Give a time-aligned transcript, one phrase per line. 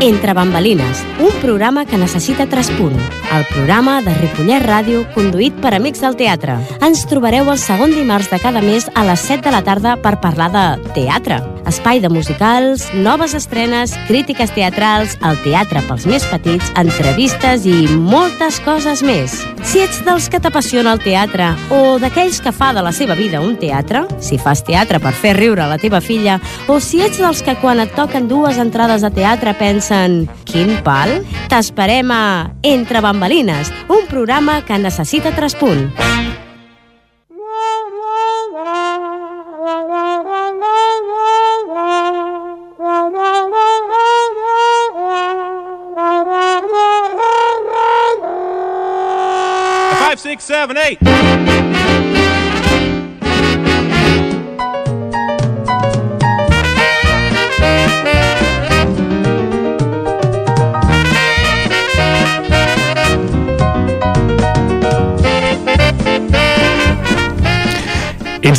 [0.00, 3.00] Entre bambalines, un programa que necessita traspunt.
[3.32, 6.58] El programa de Ripollet Ràdio, conduït per amics del teatre.
[6.84, 10.18] Ens trobareu el segon dimarts de cada mes a les 7 de la tarda per
[10.20, 11.40] parlar de teatre.
[11.66, 18.60] Espai de musicals, noves estrenes, crítiques teatrals, el teatre pels més petits, entrevistes i moltes
[18.62, 19.40] coses més.
[19.66, 23.40] Si ets dels que t'apassiona el teatre o d'aquells que fa de la seva vida
[23.42, 26.36] un teatre, si fas teatre per fer riure la teva filla,
[26.70, 29.56] o si ets dels que quan et toquen dues entrades a teatre
[29.86, 35.92] pensen «Quin pal?» T'esperem a Entre Bambalines, un programa que necessita traspunt.
[49.98, 51.75] Five, six, seven, eight.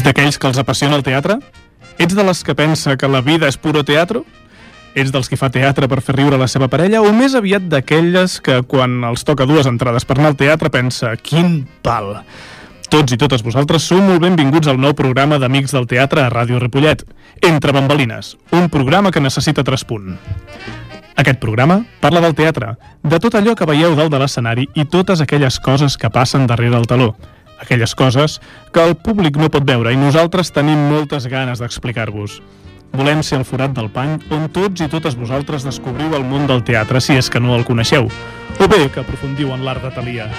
[0.07, 1.39] D'aquells que els apassiona el teatre?
[1.99, 4.23] Ets de les que pensa que la vida és puro teatro?
[4.97, 8.39] Ets dels que fa teatre per fer riure la seva parella o més aviat d'aquelles
[8.41, 12.21] que quan els toca dues entrades per anar al teatre pensa quin pal?
[12.87, 16.61] Tots i totes vosaltres sou molt benvinguts al nou programa d'Amics del Teatre a Ràdio
[16.63, 17.03] Ripollet,
[17.43, 20.15] Entre Bambalines, un programa que necessita traspunt.
[21.19, 25.19] Aquest programa parla del teatre, de tot allò que veieu dalt de l'escenari i totes
[25.19, 27.17] aquelles coses que passen darrere el taló.
[27.61, 28.39] Aquelles coses
[28.73, 32.39] que el públic no pot veure i nosaltres tenim moltes ganes d'explicar-vos.
[32.97, 36.63] Volem ser el forat del pany on tots i totes vosaltres descobriu el món del
[36.63, 40.29] teatre si és que no el coneixeu, o bé que aprofundiu en l'art de Talia.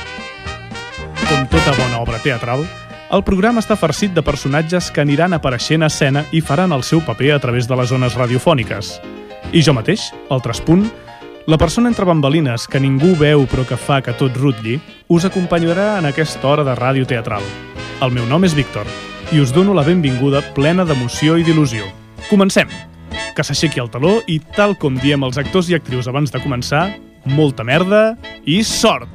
[1.29, 2.65] Com tota bona obra teatral,
[3.13, 7.01] el programa està farcit de personatges que aniran apareixent a escena i faran el seu
[7.05, 8.99] paper a través de les zones radiofòniques.
[9.53, 10.91] I jo mateix, el traspunt,
[11.49, 14.75] la persona entre bambalines que ningú veu però que fa que tot rutlli,
[15.09, 17.41] us acompanyarà en aquesta hora de ràdio teatral.
[18.05, 18.85] El meu nom és Víctor
[19.33, 21.89] i us dono la benvinguda plena d'emoció i d'il·lusió.
[22.29, 22.69] Comencem!
[23.33, 26.85] Que s'aixequi el taló i, tal com diem els actors i actrius abans de començar,
[27.25, 29.09] molta merda i sort!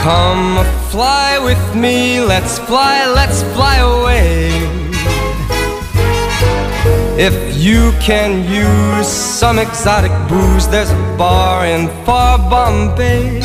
[0.00, 4.77] Come fly with me, let's fly, let's fly away.
[7.20, 13.40] If you can use some exotic booze, there's a bar in far Bombay.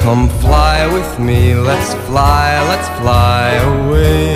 [0.00, 4.34] Come fly with me, let's fly, let's fly away.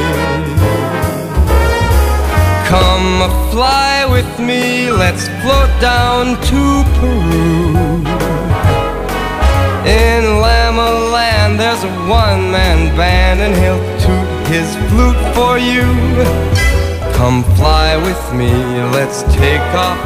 [2.68, 7.74] Come fly with me, let's float down to Peru.
[9.84, 16.48] In Lama Land, there's a one man band, and he'll toot his flute for you.
[17.18, 18.52] Come fly with me,
[18.96, 19.98] let's take off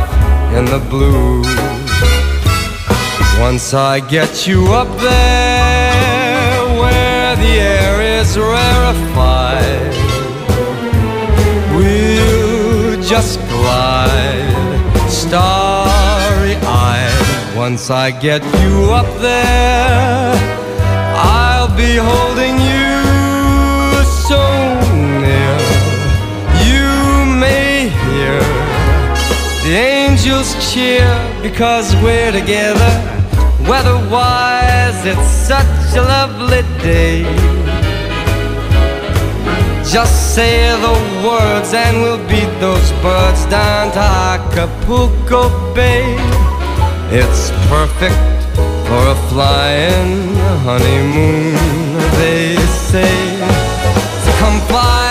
[0.56, 1.42] in the blue.
[3.38, 9.92] Once I get you up there where the air is rarefied,
[11.76, 17.54] we'll just glide starry eyed.
[17.54, 20.32] Once I get you up there,
[21.14, 22.31] I'll be holding
[30.22, 31.04] angels cheer
[31.42, 32.92] because we're together.
[33.68, 37.24] Weatherwise, it's such a lovely day.
[39.84, 40.94] Just say the
[41.26, 46.14] words and we'll beat those birds down to Acapulco Bay.
[47.10, 48.14] It's perfect
[48.86, 51.54] for a flying honeymoon,
[52.18, 52.56] they
[52.90, 53.12] say.
[54.22, 55.01] So come fly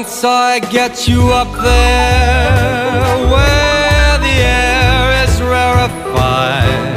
[0.00, 6.94] Once I get you up there where the air is rarefied,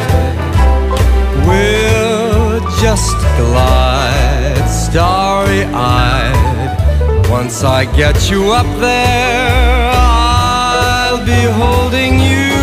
[1.48, 7.28] we'll just glide starry eyed.
[7.28, 12.61] Once I get you up there, I'll be holding you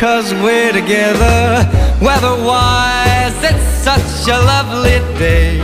[0.00, 1.68] because we're together.
[2.00, 5.58] Weatherwise, it's such a lovely day.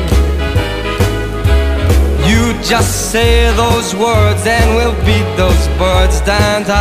[2.28, 6.76] You just say those words and we'll beat those birds down to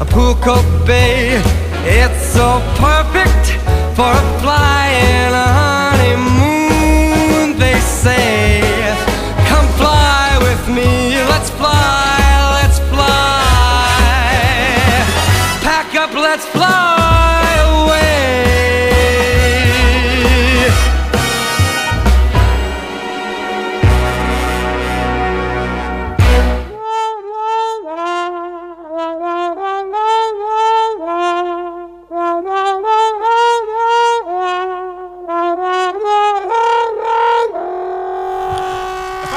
[0.00, 1.40] Acapulco Bay.
[1.84, 3.44] It's so perfect
[3.94, 8.43] for a fly in a honeymoon, they say.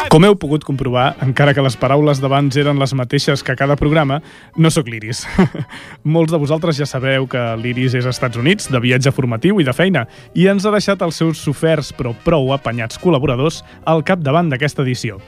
[0.07, 4.21] Com heu pogut comprovar, encara que les paraules d'abans eren les mateixes que cada programa,
[4.55, 5.25] no sóc l'Iris.
[6.15, 9.67] Molts de vosaltres ja sabeu que l'Iris és als Estats Units, de viatge formatiu i
[9.67, 14.53] de feina, i ens ha deixat els seus soferts però prou apanyats col·laboradors al capdavant
[14.53, 15.19] d'aquesta edició.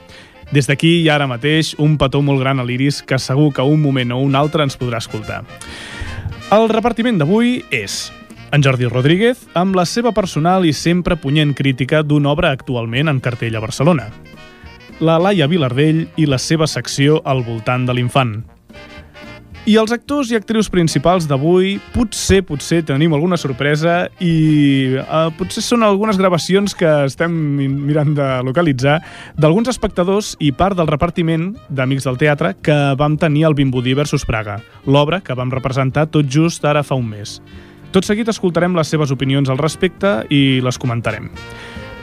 [0.50, 3.84] Des d'aquí i ara mateix, un petó molt gran a l'Iris que segur que un
[3.84, 5.44] moment o un altre ens podrà escoltar.
[6.50, 8.08] El repartiment d'avui és
[8.50, 13.20] en Jordi Rodríguez, amb la seva personal i sempre punyent crítica d'una obra actualment en
[13.22, 14.08] cartell a Barcelona.
[15.00, 18.42] La Laia Vilardell i la seva secció al voltant de l'infant.
[19.68, 25.64] I els actors i actrius principals d'avui potser, potser tenim alguna sorpresa i uh, potser
[25.64, 27.32] són algunes gravacions que estem
[27.88, 28.98] mirant de localitzar
[29.40, 34.24] d'alguns espectadors i part del repartiment d'Amics del Teatre que vam tenir al Bimbudí versus
[34.28, 37.38] Praga, l'obra que vam representar tot just ara fa un mes.
[37.90, 41.32] Tot seguit escoltarem les seves opinions al respecte i les comentarem.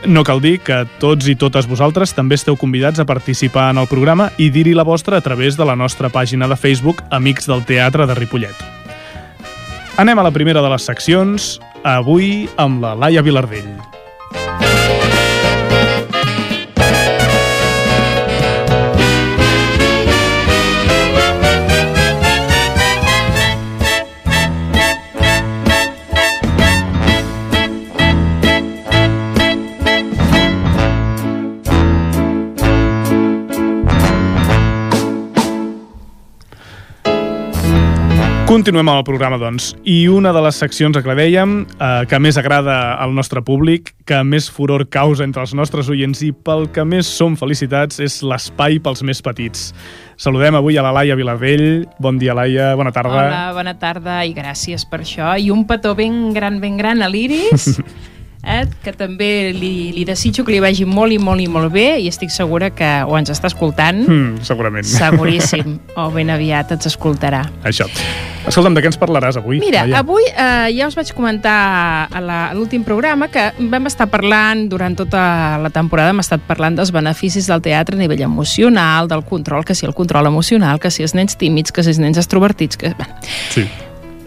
[0.06, 3.90] No cal dir que tots i totes vosaltres també esteu convidats a participar en el
[3.90, 7.66] programa i dir-hi la vostra a través de la nostra pàgina de Facebook Amics del
[7.66, 8.66] Teatre de Ripollet.
[9.98, 13.97] Anem a la primera de les seccions, avui amb la Laia Vilardell.
[38.58, 39.68] Continuem amb el programa, doncs.
[39.86, 44.24] I una de les seccions que dèiem, eh, que més agrada al nostre públic, que
[44.26, 48.80] més furor causa entre els nostres oients i pel que més som felicitats, és l'espai
[48.82, 49.76] pels més petits.
[50.18, 51.86] Saludem avui a la Laia Vilardell.
[52.02, 52.72] Bon dia, Laia.
[52.74, 53.28] Bona tarda.
[53.28, 55.36] Hola, bona tarda i gràcies per això.
[55.38, 57.76] I un petó ben gran, ben gran a l'Iris,
[58.48, 62.00] eh, que també li, li desitjo que li vagi molt i molt i molt bé
[62.00, 64.86] i estic segura que o ens està escoltant, Mm, segurament.
[64.88, 67.44] seguríssim, o ben aviat ens escoltarà.
[67.68, 67.86] Això.
[68.48, 69.58] Escolta'm, de què ens parlaràs avui?
[69.60, 70.00] Mira, Laia?
[70.00, 72.22] avui eh, ja us vaig comentar a
[72.56, 77.50] l'últim programa que vam estar parlant durant tota la temporada, hem estat parlant dels beneficis
[77.52, 81.14] del teatre a nivell emocional, del control, que si el control emocional, que si els
[81.14, 82.78] nens tímids, que si els nens extrovertits...
[82.80, 83.06] Que, bé,
[83.52, 83.68] Sí.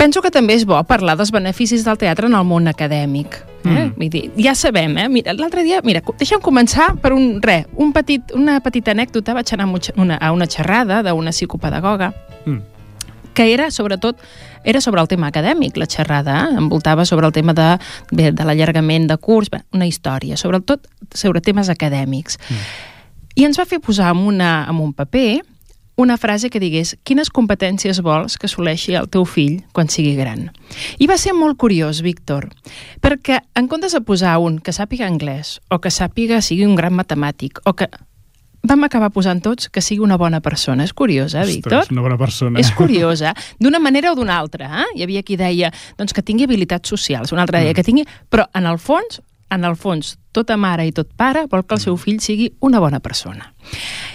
[0.00, 3.36] Penso que també és bo parlar dels beneficis del teatre en el món acadèmic.
[3.60, 3.68] Eh?
[3.68, 3.90] Mm.
[3.98, 5.08] Vull dir, ja sabem, eh?
[5.12, 9.34] Mira, l'altre dia, mira, deixa'm començar per un, re, un petit, una petita anècdota.
[9.36, 12.14] Vaig anar a una- una, a una xerrada d'una psicopedagoga
[12.46, 12.62] Mm.
[13.34, 14.16] que era, sobretot,
[14.64, 16.56] era sobre el tema acadèmic, la xerrada, eh?
[16.56, 17.78] envoltava sobre el tema de,
[18.10, 22.38] bé, de l'allargament de curs, bé, una història, sobretot sobre temes acadèmics.
[22.48, 22.64] Mm.
[23.36, 25.42] I ens va fer posar en, una, en un paper
[26.00, 30.48] una frase que digués quines competències vols que assoleixi el teu fill quan sigui gran.
[30.98, 32.48] I va ser molt curiós, Víctor,
[33.04, 36.96] perquè en comptes de posar un que sàpiga anglès o que sàpiga sigui un gran
[36.96, 37.90] matemàtic o que
[38.62, 40.84] vam acabar posant tots que sigui una bona persona.
[40.84, 41.80] És curiós, eh, Víctor?
[41.80, 42.60] Ostres, una bona persona.
[42.60, 44.68] És curiosa, d'una manera o d'una altra.
[44.82, 44.86] Eh?
[44.96, 48.06] Hi havia qui deia doncs, que tingui habilitats socials, un altre deia que tingui...
[48.30, 51.82] Però en el fons, en el fons, tota mare i tot pare vol que el
[51.82, 53.50] seu fill sigui una bona persona.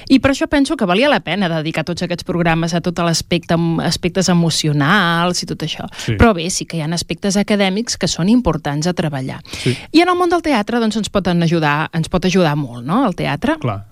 [0.09, 3.57] I per això penso que valia la pena dedicar tots aquests programes a tot l'aspecte
[3.83, 5.87] aspectes emocionals i tot això.
[5.97, 6.15] Sí.
[6.19, 9.41] Però bé, sí que hi ha aspectes acadèmics que són importants a treballar.
[9.63, 9.75] Sí.
[9.91, 13.03] I en el món del teatre doncs, ens, poden ajudar, ens pot ajudar molt, no?,
[13.07, 13.59] el teatre.
[13.61, 13.83] Clar.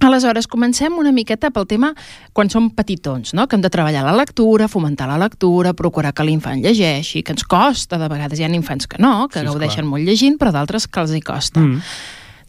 [0.00, 1.90] Aleshores, comencem una miqueta pel tema
[2.32, 3.46] quan som petitons, no?
[3.46, 7.44] que hem de treballar la lectura, fomentar la lectura, procurar que l'infant llegeixi, que ens
[7.44, 9.90] costa, de vegades hi ha infants que no, que Sí, gaudeixen esclar.
[9.92, 11.60] molt llegint, però d'altres que els hi costa.
[11.60, 11.82] Mm.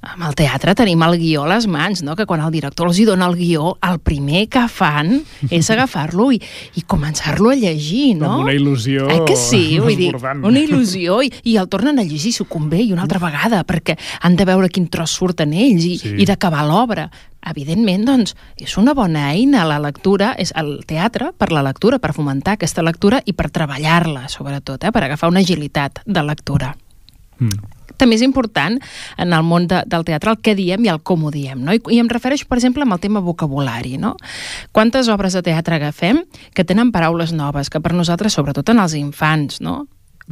[0.02, 2.16] Amb el teatre tenim el guió a les mans, no?
[2.18, 5.20] que quan el director els hi dona el guió, el primer que fan
[5.52, 6.40] és agafar-lo i,
[6.80, 8.32] i començar-lo a llegir, no?
[8.40, 9.78] Amb una il·lusió Eh que sí?
[9.78, 13.20] Vull dir, una il·lusió, i, i el tornen a llegir, s'ho convé, i una altra
[13.22, 13.94] vegada, perquè
[14.24, 16.16] han de veure quin tros surten ells i, Sí.
[16.18, 17.12] i d'acabar l'obra.
[17.50, 22.14] Evidentment, doncs, és una bona eina la lectura, és el teatre per la lectura, per
[22.14, 26.76] fomentar aquesta lectura i per treballar-la, sobretot, eh, per agafar una agilitat de lectura.
[27.42, 27.78] Mm.
[27.98, 28.80] també és important
[29.22, 31.74] en el món de, del teatre el què diem i el com ho diem, no?
[31.74, 34.16] I, I em refereixo, per exemple, amb el tema vocabulari, no?
[34.74, 36.24] Quantes obres de teatre agafem
[36.58, 39.84] que tenen paraules noves, que per nosaltres, sobretot en els infants, no?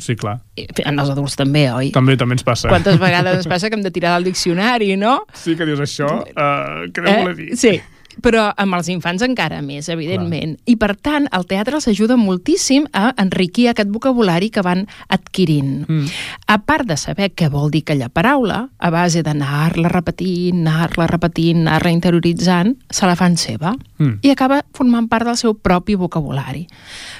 [0.03, 0.39] Sí, clar.
[0.59, 1.91] I en els adults també, oi?
[1.95, 2.71] També també ens passa.
[2.71, 5.19] Quantes vegades ens passa que hem de tirar del diccionari, no?
[5.37, 7.49] Sí, que dius això, uh, què deu voler dir?
[7.59, 7.77] Sí,
[8.23, 10.55] però amb els infants encara més, evidentment.
[10.57, 10.73] Clar.
[10.73, 15.85] I, per tant, el teatre els ajuda moltíssim a enriquir aquest vocabulari que van adquirint.
[15.87, 16.11] Mm.
[16.47, 21.65] A part de saber què vol dir aquella paraula, a base d'anar-la repetint, anar-la repetint,
[21.65, 24.19] anar-la interioritzant, se la fan seva mm.
[24.25, 26.65] i acaba formant part del seu propi vocabulari.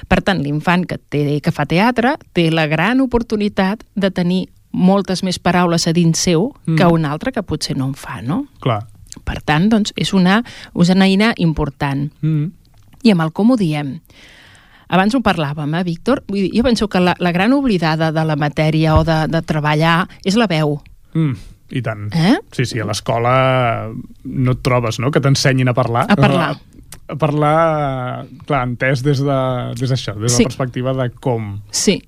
[0.08, 5.24] Per tant, l'infant que, té, que fa teatre té la gran oportunitat de tenir moltes
[5.26, 6.78] més paraules a dins seu mm.
[6.78, 8.44] que un altre que potser no en fa, no?
[8.62, 8.84] Clar.
[9.24, 10.40] Per tant, doncs, és una,
[10.74, 12.08] és una eina important.
[12.22, 12.50] Mm.
[13.02, 13.98] I amb el com ho diem.
[14.90, 16.24] Abans ho parlàvem, eh, Víctor?
[16.28, 19.42] Vull dir, jo penso que la, la gran oblidada de la matèria o de, de
[19.46, 20.80] treballar és la veu.
[21.14, 21.36] Mm.
[21.70, 22.08] I tant.
[22.18, 22.34] Eh?
[22.50, 23.32] Sí, sí, a l'escola
[24.24, 26.08] no et trobes, no?, que t'ensenyin a parlar.
[26.10, 26.58] A parlar a
[27.18, 29.38] parlar, clar, entès des de
[29.78, 30.42] des d'això, des de Sí.
[30.44, 31.60] la perspectiva de com.
[31.70, 32.02] Sí.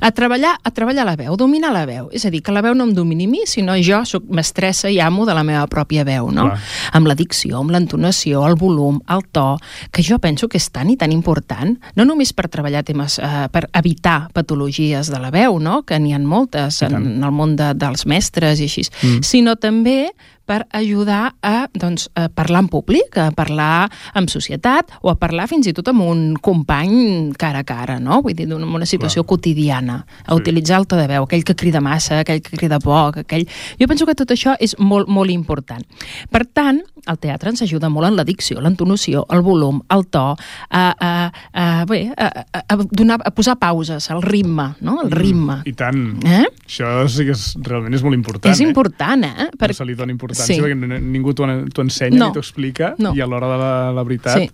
[0.00, 2.08] A treballar, a treballar la veu, dominar la veu.
[2.12, 4.90] És a dir, que la veu no em domini a mi, sinó jo sóc mestressa
[4.90, 6.48] i amo de la meva pròpia veu, no?
[6.48, 6.58] Clar.
[6.92, 9.58] Amb la dicció, amb l'entonació, el volum, el to,
[9.92, 13.48] que jo penso que és tan i tan important, no només per treballar temes, eh,
[13.52, 15.82] per evitar patologies de la veu, no?
[15.82, 19.22] que n'hi ha moltes en, en el món de, dels mestres i així, Mm.
[19.22, 20.10] sinó també
[20.48, 25.48] per ajudar a, doncs, a parlar en públic, a parlar en societat o a parlar
[25.50, 28.22] fins i tot amb un company cara a cara, no?
[28.24, 29.28] Vull dir, en una situació Clar.
[29.34, 30.40] quotidiana, a Sí.
[30.40, 33.46] utilitzar el to de veu, aquell que crida massa, aquell que crida poc, aquell...
[33.78, 35.84] Jo penso que tot això és molt, molt important.
[36.30, 40.36] Per tant, el teatre ens ajuda molt en la dicció, l'entonació, el volum, el to,
[40.70, 41.12] a, a,
[41.52, 45.00] a, bé, a, a, a, donar, a posar pauses, el ritme, no?
[45.02, 45.60] El ritme.
[45.68, 46.02] I tant.
[46.24, 46.44] Eh?
[46.66, 48.68] Això sí que és, realment és molt important, És eh?
[48.68, 49.48] important, eh?
[49.58, 49.70] Per...
[49.72, 50.58] No se li dona importància, Sí.
[50.60, 51.46] perquè ningú t'ho
[51.82, 52.26] ensenya No.
[52.28, 53.14] ni t'ho explica, No.
[53.14, 54.38] i a l'hora de la, la veritat...
[54.38, 54.50] Sí.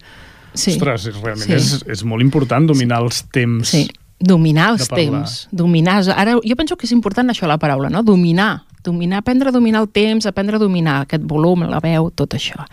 [0.55, 0.71] Sí.
[0.77, 1.53] Ostres, realment Sí.
[1.53, 3.69] és, és molt important dominar els temps.
[3.69, 3.89] Sí,
[4.21, 5.49] dominar els temps.
[5.51, 8.05] Dominar, ara, jo penso que és important això, la paraula, no?
[8.07, 8.63] Dominar.
[8.85, 12.67] Dominar, aprendre a dominar el temps, aprendre a dominar aquest volum, la veu, tot això.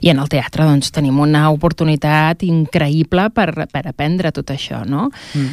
[0.00, 5.10] I en el teatre, doncs, tenim una oportunitat increïble per, per aprendre tot això, no?
[5.34, 5.50] Mm.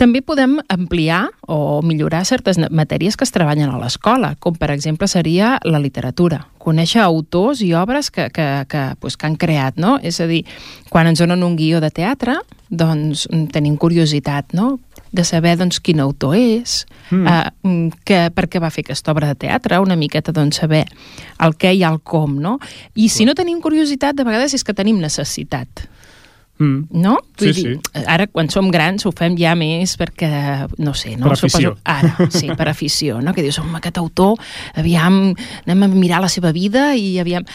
[0.00, 5.04] També podem ampliar o millorar certes matèries que es treballen a l'escola, com per exemple
[5.12, 6.46] seria la literatura.
[6.56, 9.98] Conèixer autors i obres que, que, que, pues, que han creat, no?
[10.00, 10.46] És a dir,
[10.88, 12.38] quan ens donen un guió de teatre,
[12.70, 14.78] doncs mm, tenim curiositat, no?
[15.12, 17.26] de saber doncs, quin autor és, Mm.
[17.26, 20.84] eh, mm, que, per què va fer aquesta obra de teatre, una miqueta doncs, saber
[21.42, 22.38] el què i el com.
[22.38, 22.60] No?
[22.94, 25.90] I si no tenim curiositat, de vegades és que tenim necessitat
[26.60, 26.88] Mm.
[26.90, 27.16] no?
[27.40, 30.28] Sí, dir, Ara, quan som grans, ho fem ja més perquè,
[30.84, 31.30] no sé, no?
[31.30, 31.72] Per afició.
[31.88, 33.32] Ara, sí, per afició, no?
[33.32, 34.36] Que dius, home, aquest autor,
[34.76, 35.32] aviam,
[35.64, 37.46] anem a mirar la seva vida i aviam...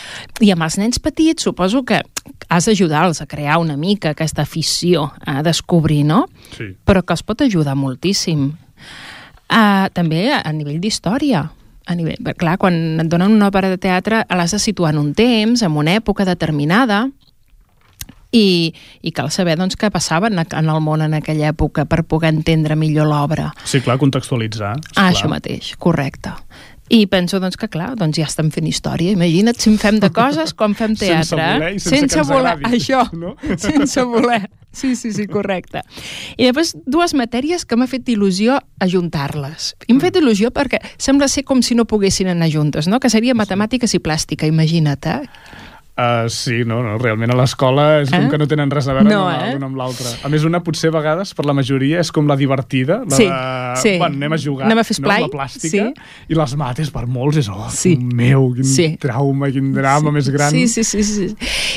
[0.41, 2.01] I amb els nens petits suposo que
[2.49, 6.23] has d'ajudar-los a crear una mica aquesta afició a descobrir, no?
[6.57, 6.71] Sí.
[6.73, 8.47] Però que els pot ajudar moltíssim.
[9.45, 11.43] Uh, també a, a nivell d'història.
[11.85, 15.13] A nivell, clar, quan et donen una obra de teatre l'has de situar en un
[15.13, 17.03] temps, en una època determinada,
[18.35, 22.03] i, i cal saber doncs, què passava en, en el món en aquella època per
[22.03, 23.51] poder entendre millor l'obra.
[23.63, 24.75] Sí, clar, contextualitzar.
[24.75, 25.09] Ah, esclar.
[25.13, 26.35] això mateix, correcte.
[26.93, 29.15] I penso doncs, que, clar, doncs ja estem fent història.
[29.15, 31.23] Imagina't si en fem de coses com fem teatre.
[31.25, 32.51] Sense voler i sense sense que ens voler.
[32.59, 33.33] agradi, Això, no?
[33.57, 34.43] sense voler.
[34.75, 35.81] Sí, sí, sí, correcte.
[36.35, 39.71] I després dues matèries que m'ha fet il·lusió ajuntar-les.
[39.87, 42.99] I m'ha fet il·lusió perquè sembla ser com si no poguessin anar juntes, no?
[42.99, 45.63] Que seria matemàtiques i plàstica, imagina't, eh?
[45.97, 48.29] Uh, sí, no, no, realment a l'escola és com Eh?
[48.29, 49.53] que no tenen res a veure No, no, eh?
[49.53, 50.09] l'una amb l'altra.
[50.27, 53.23] A més, una potser a vegades, per la majoria, és com la divertida, la Sí,
[53.23, 53.93] de, sí.
[53.97, 56.25] bueno, anem a jugar, Anem a fer no, esplai, amb la plàstica, sí.
[56.27, 57.95] i les mates per molts és, oh, Sí.
[57.95, 58.09] sí.
[58.13, 58.97] meu, quin Sí.
[58.99, 60.51] trauma, quin drama més gran.
[60.51, 61.29] Sí, sí, sí, sí.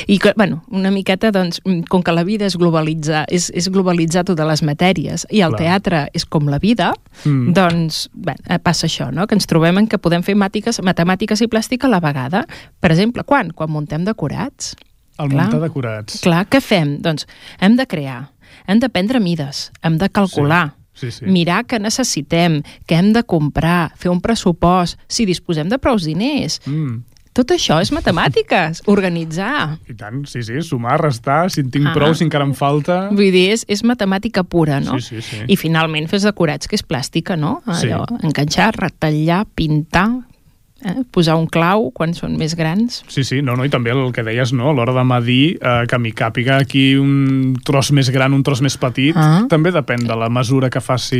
[0.07, 4.25] I, bueno, una miqueta, doncs, mm, com que la vida és globalitzar, és, és globalitzar
[4.25, 5.59] totes les matèries, i el Clar.
[5.63, 7.53] teatre és com la vida, Mm.
[7.53, 11.39] doncs, bé, eh, passa això, no?, que ens trobem en que podem fer màtiques, matemàtiques
[11.41, 12.45] i plàstica a la vegada.
[12.81, 13.51] Per exemple, quan?
[13.51, 14.73] Quan muntem decorats.
[15.19, 15.45] El Clar.
[15.49, 16.19] muntar decorats.
[16.23, 16.97] Clar, què fem?
[17.03, 17.25] Doncs
[17.59, 18.29] hem de crear,
[18.67, 21.25] hem de prendre mides, hem de calcular, Sí, sí.
[21.31, 26.57] mirar què necessitem, què hem de comprar, fer un pressupost, si disposem de prous diners.
[26.67, 27.01] Mm.
[27.39, 29.77] Tot això és matemàtiques, organitzar.
[29.87, 31.93] I tant, sí, sí, sumar, restar, si en tinc Ah.
[31.95, 32.97] prou, si encara em falta...
[33.11, 34.97] Vull dir, és, és matemàtica pura, no?
[34.99, 35.43] Sí, sí, sí.
[35.47, 37.61] I finalment fes decorats, que és plàstica, no?
[37.79, 37.87] Sí.
[37.91, 40.09] Allò, enganxar, retallar, pintar...
[40.85, 41.03] eh?
[41.11, 43.03] posar un clau quan són més grans.
[43.07, 45.85] Sí, sí, no, no, i també el que deies, no?, a l'hora de medir, eh,
[45.89, 49.45] que m'hi càpiga aquí un tros més gran, un tros més petit, Ah.
[49.49, 51.17] també depèn de la mesura que faci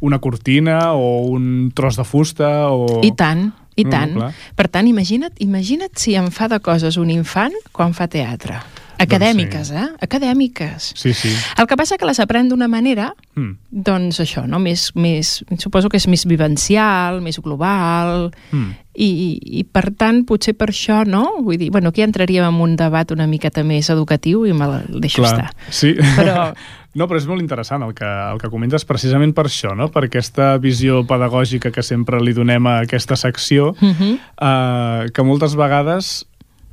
[0.00, 3.00] una cortina o un tros de fusta o...
[3.02, 4.12] I tant, i No, no, tant.
[4.14, 4.32] clar.
[4.54, 8.60] per tant, imagina't, imagina't si em fa de coses un infant quan fa teatre.
[9.02, 9.74] Acadèmiques, sí.
[9.74, 9.88] eh?
[10.00, 10.92] Acadèmiques.
[10.94, 11.32] Sí, sí.
[11.58, 13.56] El que passa que les aprèn d'una manera Mm.
[13.72, 14.58] doncs això, no?
[14.60, 18.74] més, més, suposo que és més vivencial, més global, Mm.
[18.94, 21.38] I, i, per tant, potser per això, no?
[21.42, 25.22] Vull dir, bueno, aquí entraríem en un debat una miqueta més educatiu i me'l deixo
[25.22, 25.50] Clar, estar.
[25.70, 25.94] sí.
[26.16, 26.52] Però-
[26.94, 29.86] No, però és molt interessant el que, el que comentes precisament per això, no?
[29.88, 34.18] per aquesta visió pedagògica que sempre li donem a aquesta secció, Uh -huh.
[34.42, 36.26] eh, que moltes vegades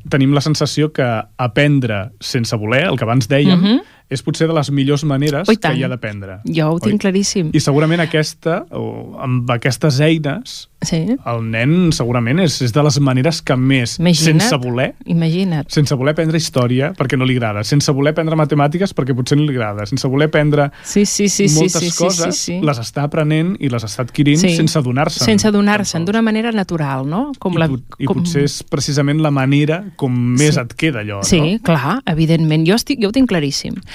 [0.10, 1.06] tenim la sensació que
[1.38, 3.80] aprendre sense voler, el que abans dèiem, Mhm.
[4.10, 6.40] És potser de les millors maneres que hi ha d'aprendre.
[6.46, 6.82] Jo ho Oi?
[6.90, 7.52] tinc claríssim.
[7.54, 12.98] I segurament aquesta, o amb aquestes eines, Sí, el nen segurament és, és de les
[13.04, 14.40] maneres que més, Imagina't.
[14.40, 15.68] sense voler, imagina't.
[15.68, 19.44] sense voler aprendre història perquè no li agrada, sense voler aprendre matemàtiques perquè potser no
[19.44, 22.62] li agrada, sense voler aprendre Sí, sí, sí, sí, moltes sí, sí, coses, sí, sí.
[22.64, 24.54] les està aprenent i les està adquirint Sí.
[24.56, 25.26] sense adonar-se'n.
[25.26, 27.34] Sense adonar-se'n, tan d'una manera natural, no?
[27.40, 28.22] Com I, la, pot, I com...
[28.24, 30.62] potser és precisament la manera com més Sí.
[30.62, 31.60] et queda allò, Sí, no?
[31.62, 32.64] clar, evidentment.
[32.66, 33.76] Jo, estic, jo ho tinc claríssim.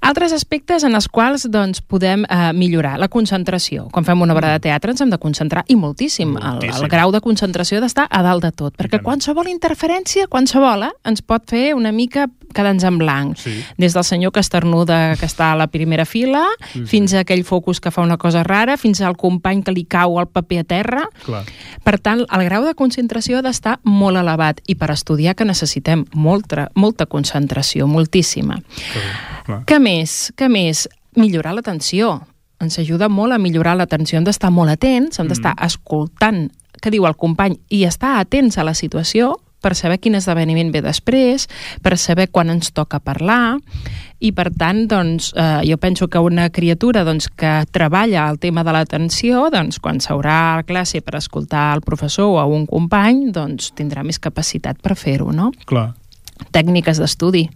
[0.00, 2.96] Altres aspectes en els quals doncs, podem eh, millorar.
[2.98, 3.88] La concentració.
[3.92, 6.36] Quan fem una obra de teatre ens hem de concentrar, i moltíssim.
[6.36, 6.84] El, Moltíssim.
[6.84, 10.92] el grau de concentració ha d'estar a dalt de tot, perquè qualsevol interferència, qualsevol, eh,
[11.04, 13.36] ens pot fer una mica quedar-nos en blanc.
[13.36, 13.52] Sí.
[13.76, 16.86] Des del senyor que esternuda que està a la primera fila, Sí, sí.
[16.86, 20.18] fins a aquell focus que fa una cosa rara, fins al company que li cau
[20.20, 21.02] el paper a terra.
[21.26, 21.42] Clar.
[21.84, 26.06] Per tant, el grau de concentració ha d'estar molt elevat i per estudiar que necessitem
[26.14, 28.62] molta, molta concentració, moltíssima.
[28.64, 29.62] clar, clar.
[29.68, 30.18] Què més?
[30.38, 30.86] Què més?
[31.18, 32.18] Millorar l'atenció.
[32.62, 34.18] Ens ajuda molt a millorar l'atenció.
[34.18, 38.66] Hem d'estar molt atents, hem d'estar escoltant què diu el company i estar atents a
[38.66, 41.48] la situació per saber quin esdeveniment ve després,
[41.82, 43.58] per saber quan ens toca parlar,
[44.22, 48.62] i per tant, doncs, eh, jo penso que una criatura doncs, que treballa el tema
[48.62, 53.32] de l'atenció, doncs, quan s'haurà a classe per escoltar el professor o a un company,
[53.34, 55.52] doncs, tindrà més capacitat per fer-ho, no?
[55.66, 55.92] clar.
[56.54, 57.48] Tècniques d'estudi.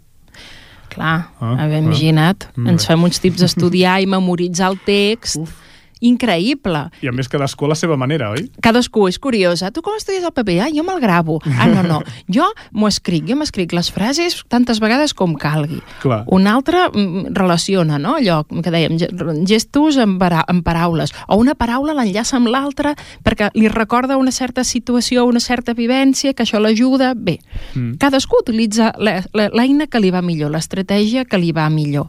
[0.92, 1.78] Clar, Ah, ah, ah.
[1.78, 5.38] imagina't, Molt ens fem uns tips d'estudiar i memoritzar el text.
[5.40, 5.58] Uf.
[6.02, 6.80] Increïble.
[7.02, 8.48] I a més cadascú a la seva manera, oi?
[8.64, 9.70] Cadascú és curiosa.
[9.70, 10.58] Tu com estudies el paper?
[10.66, 11.38] Ah, jo me'l gravo.
[11.58, 12.00] Ah, no, no.
[12.32, 13.24] Jo m'ho escric.
[13.28, 15.80] Jo m'escric les frases tantes vegades com calgui.
[16.02, 16.22] Clar.
[16.32, 18.16] Un altre mm, relaciona, no?
[18.18, 19.10] Allò que dèiem, ge-
[19.48, 21.12] gestos amb, para amb paraules.
[21.28, 26.34] O una paraula l'enllaça amb l'altra perquè li recorda una certa situació, una certa vivència,
[26.34, 27.12] que això l'ajuda.
[27.16, 27.38] Bé,
[27.74, 27.94] Mm.
[27.98, 32.08] cadascú utilitza l'eina que li va millor, l'estratègia que li va millor.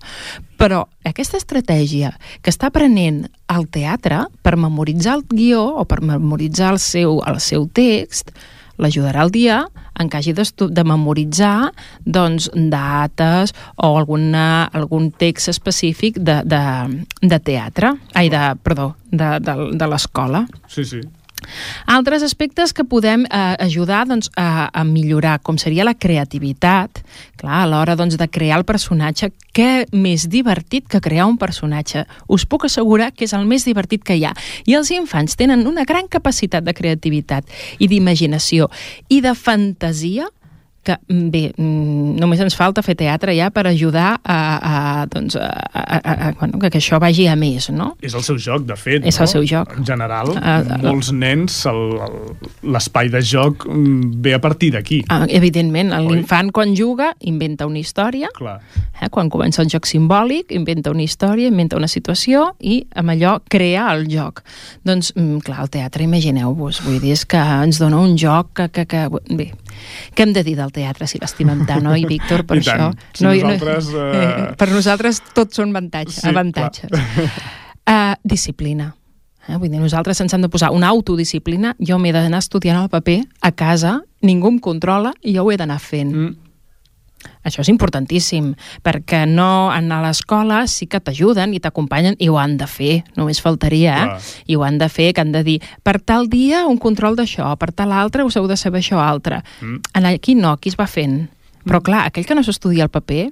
[0.63, 6.69] Però aquesta estratègia que està aprenent al teatre per memoritzar el guió o per memoritzar
[6.71, 8.31] el seu, el seu text
[8.79, 9.57] l'ajudarà el dia
[9.99, 11.73] en què hagi de memoritzar
[12.05, 16.63] doncs, dates o alguna, algun text específic de, de,
[17.21, 20.45] de teatre, ai, de, perdó, de, de, de l'escola.
[20.71, 21.03] Sí, sí.
[21.89, 27.03] Altres aspectes que podem eh, ajudar doncs, a, a millorar, com seria la creativitat,
[27.39, 32.05] clar, a l'hora doncs, de crear el personatge, què més divertit que crear un personatge?
[32.27, 34.33] Us puc assegurar que és el més divertit que hi ha.
[34.65, 37.45] I els infants tenen una gran capacitat de creativitat
[37.79, 38.69] i d'imaginació
[39.09, 40.29] i de fantasia
[40.83, 45.35] que, mm, bé, mm, només ens falta fer teatre ja per ajudar a, a, doncs,
[45.39, 47.93] a, a, a, a, bueno, que, que això vagi a més, no?
[48.01, 49.05] És el seu joc, de fet.
[49.05, 49.25] És no?
[49.25, 49.73] el seu joc.
[49.77, 51.61] En general, Ah, ah, molts nens,
[52.63, 55.01] l'espai de joc mm, ve a partir d'aquí.
[55.13, 58.59] Ah, evidentment, l'infant quan juga inventa una història, Clar.
[59.01, 59.09] eh?
[59.13, 63.87] quan comença el joc simbòlic, inventa una història, inventa una situació i amb allò crea
[63.93, 64.43] el joc.
[64.83, 65.13] Doncs,
[65.45, 68.69] clar, el teatre, imagineu-vos, vull dir, és que ens dona un joc que...
[68.73, 69.51] que, que bé,
[70.15, 72.81] què hem de dir del teatre si l'estimem tant, oi, Víctor, per I tant.
[72.81, 73.13] això?
[73.13, 76.89] Si nosaltres, eh, per nosaltres tots són avantatges, Sí, avantatges.
[77.83, 78.93] Uh, disciplina.
[79.47, 79.57] Eh?
[79.59, 83.19] Vull dir, nosaltres ens hem de posar una autodisciplina, jo m'he d'anar estudiant el paper
[83.41, 86.13] a casa, ningú em controla i jo ho he d'anar fent.
[86.15, 86.35] Mm.
[87.43, 92.37] Això és importantíssim, perquè no en a l'escola sí que t'ajuden i t'acompanyen i ho
[92.39, 94.09] han de fer, només faltaria, eh?
[94.13, 94.19] Clar.
[94.47, 97.53] I ho han de fer, que han de dir, per tal dia un control d'això,
[97.59, 99.41] per tal altre us heu de saber això altre.
[99.61, 99.81] Mm.
[99.99, 101.27] En aquí no, aquí es va fent.
[101.63, 103.27] Però clar, aquell que no s'estudia el paper,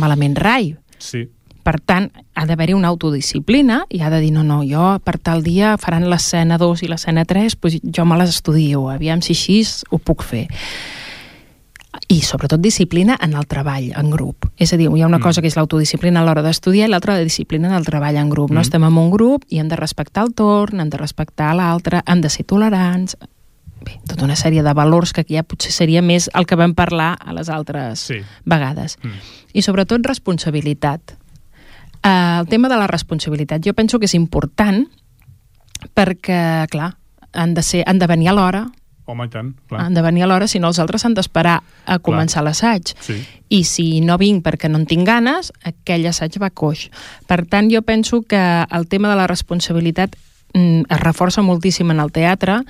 [0.00, 0.74] malament rai.
[1.00, 1.26] Sí.
[1.64, 5.44] Per tant, ha d'haver-hi una autodisciplina i ha de dir, no, no, jo per tal
[5.44, 9.60] dia faran l'escena 2 i l'escena 3, doncs jo me les estudio, aviam si així
[9.90, 10.46] ho puc fer.
[12.08, 14.46] I sobretot disciplina en el treball en grup.
[14.56, 15.22] És a dir, hi ha una Mm.
[15.22, 18.28] cosa que és l'autodisciplina a l'hora d'estudiar i l'altra la disciplina en el treball en
[18.30, 18.50] grup.
[18.50, 18.62] No Mm.
[18.62, 22.20] estem en un grup i hem de respectar el torn, hem de respectar l'altre, hem
[22.20, 23.16] de ser tolerants,
[23.84, 27.16] bé, tota una sèrie de valors que ja potser seria més el que vam parlar
[27.18, 28.20] a les altres Sí.
[28.44, 28.98] vegades.
[29.02, 29.08] Mm.
[29.54, 31.16] I sobretot responsabilitat.
[32.04, 34.86] Uh, el tema de la responsabilitat jo penso que és important
[35.94, 36.96] perquè, clar,
[37.32, 38.66] han de, ser, han de venir a l'hora,
[39.10, 39.82] Home, i tant, clar.
[39.84, 42.94] han de venir a l'hora, si no els altres han d'esperar a començar l'assaig.
[43.02, 43.18] Sí.
[43.50, 46.86] I si no vinc perquè no en tinc ganes, aquell assaig va coix.
[47.26, 50.16] Per tant, jo penso que el tema de la responsabilitat
[50.54, 52.60] mm, es reforça moltíssim en el teatre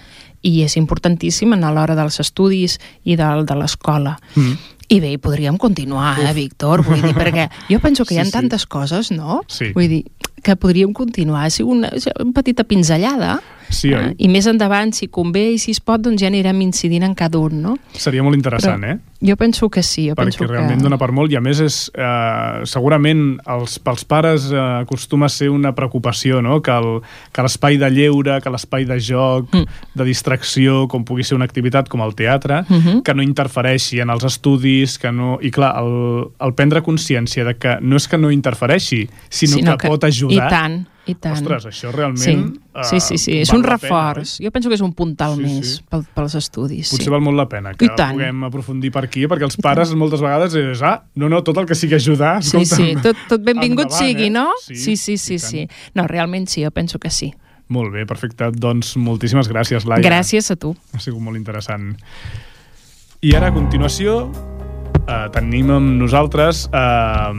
[0.40, 4.16] i és importantíssim a l'hora dels estudis i del, de l'escola.
[4.34, 4.78] Mm.
[4.90, 6.82] I bé, hi podríem continuar, eh, Víctor?
[6.82, 8.36] Vull dir, perquè jo penso que hi ha Sí, sí.
[8.38, 9.40] tantes coses, no?
[9.46, 9.70] Sí.
[9.76, 10.02] Vull dir,
[10.42, 11.44] que podríem continuar.
[11.46, 13.38] Ha sigut una, una petita pinzellada.
[13.70, 14.02] Sí, oi?
[14.08, 14.14] eh?
[14.18, 17.38] I més endavant, si convé i si es pot, doncs ja anirem incidint en cada
[17.38, 17.76] un, no?
[17.94, 18.96] Seria molt interessant, eh?
[19.22, 20.08] Jo penso que sí.
[20.08, 20.86] Jo perquè penso realment que...
[20.88, 25.30] dona per molt i a més és, eh, segurament els, pels pares eh, acostuma a
[25.30, 26.56] ser una preocupació no?
[26.64, 26.72] que
[27.44, 29.66] l'espai de lleure, que l'espai de joc, Mm.
[29.94, 33.02] de distracció, com pugui ser una activitat com el teatre, Mhm.
[33.04, 35.38] que no interfereixi en els estudis, que no...
[35.42, 39.88] I clar, el, el prendre consciència de que no és que no interfereixi, sinó, que,
[39.90, 40.46] pot ajudar...
[40.46, 40.78] I tant,
[41.10, 41.34] i tant.
[41.38, 42.44] Ostres, això Sí, realment...
[42.74, 43.38] eh, sí, sí, sí.
[43.42, 44.36] és un la pena, reforç.
[44.44, 45.84] jo penso que és un puntal Sí, més sí.
[45.90, 46.90] pel, pels estudis.
[46.92, 47.12] Potser sí.
[47.12, 48.14] val molt la pena que I tant.
[48.18, 51.66] puguem aprofundir per aquí, perquè els pares moltes vegades és, ah, no, no, tot el
[51.66, 54.34] que sigui ajudar, Sí, sí, tot, tot benvingut endavant, sigui, eh?
[54.38, 54.48] no?
[54.64, 55.66] Sí, sí, sí, sí, i sí.
[55.66, 55.94] tant.
[56.00, 57.32] No, realment sí, jo penso que sí.
[57.70, 58.48] Molt bé, perfecte.
[58.50, 60.02] Doncs moltíssimes gràcies, Laia.
[60.02, 60.72] Gràcies a tu.
[60.94, 61.92] Ha sigut molt interessant.
[63.22, 64.24] I ara, a continuació,
[65.06, 67.32] eh, tenim amb nosaltres eh,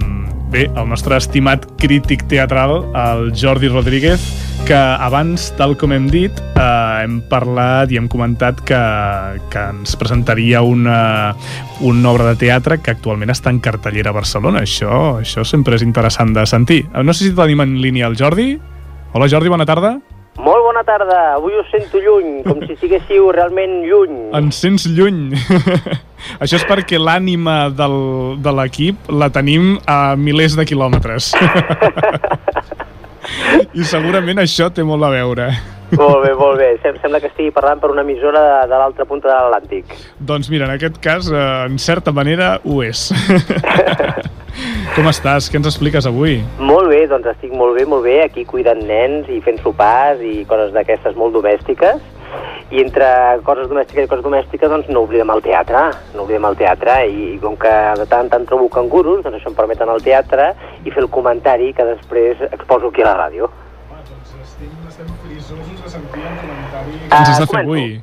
[0.51, 4.23] bé, el nostre estimat crític teatral, el Jordi Rodríguez,
[4.67, 8.81] que abans, tal com hem dit, eh, hem parlat i hem comentat que,
[9.53, 11.33] que ens presentaria una,
[11.81, 14.65] una obra de teatre que actualment està en cartellera a Barcelona.
[14.67, 16.83] Això, això sempre és interessant de sentir.
[16.91, 18.53] Eh, No sé si tenim en línia el Jordi.
[19.13, 19.97] Hola, Jordi, bona tarda.
[20.81, 24.15] Bona tarda, avui us sento lluny, com si estiguéssiu realment lluny.
[24.33, 25.35] Ens sents lluny.
[26.41, 27.93] Això és perquè l'ànima del,
[28.41, 31.35] de l'equip la tenim a milers de quilòmetres.
[33.77, 35.51] I segurament això té molt a veure.
[35.97, 39.05] Molt bé, molt bé, Sem sembla que estigui parlant per una emissora de, de l'altra
[39.09, 39.95] punta de l'Atlàntic.
[40.19, 43.09] Doncs mira, en aquest cas, eh, en certa manera, ho és.
[44.95, 45.47] Com estàs?
[45.47, 46.41] Què ens expliques avui?
[46.59, 50.41] Molt bé, doncs estic molt bé, molt bé, aquí cuidant nens i fent sopars i
[50.49, 52.01] coses d'aquestes molt domèstiques.
[52.71, 53.07] I entre
[53.47, 57.39] coses domèstiques i coses domèstiques, doncs no oblidem el teatre, no oblidem el teatre, i
[57.43, 60.53] com que de tant en tant trobo cangurus, doncs això em permet anar al teatre
[60.85, 63.51] i fer el comentari que després exposo aquí a la ràdio.
[65.89, 68.01] Sentir el comentari Ah, ens has de fer avui.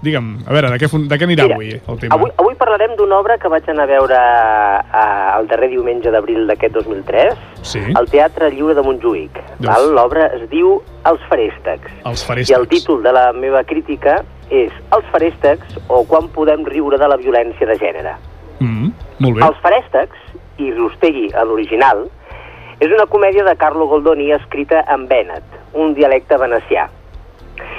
[0.00, 2.14] Digue'm, a veure, de què, de què anirà Mira, avui el tema?
[2.16, 6.46] Avui, avui parlarem d'una obra que vaig anar a veure eh, el darrer diumenge d'abril
[6.48, 9.36] d'aquest 2003 Sí, al Teatre Lliure de Montjuïc.
[9.60, 9.90] Val?
[9.92, 11.92] L'obra es diu Els Feréstecs.
[12.08, 12.58] els I faréstecs.
[12.58, 17.16] el títol de la meva crítica és Els Feréstecs o quan podem riure de la
[17.20, 18.16] violència de gènere.
[18.60, 18.88] Mm,
[19.20, 19.44] molt bé.
[19.50, 20.16] Els Feréstecs,
[20.64, 22.06] i Rustegui a l'original,
[22.80, 26.88] és una comèdia de Carlo Goldoni escrita en vènet, un dialecte venecià.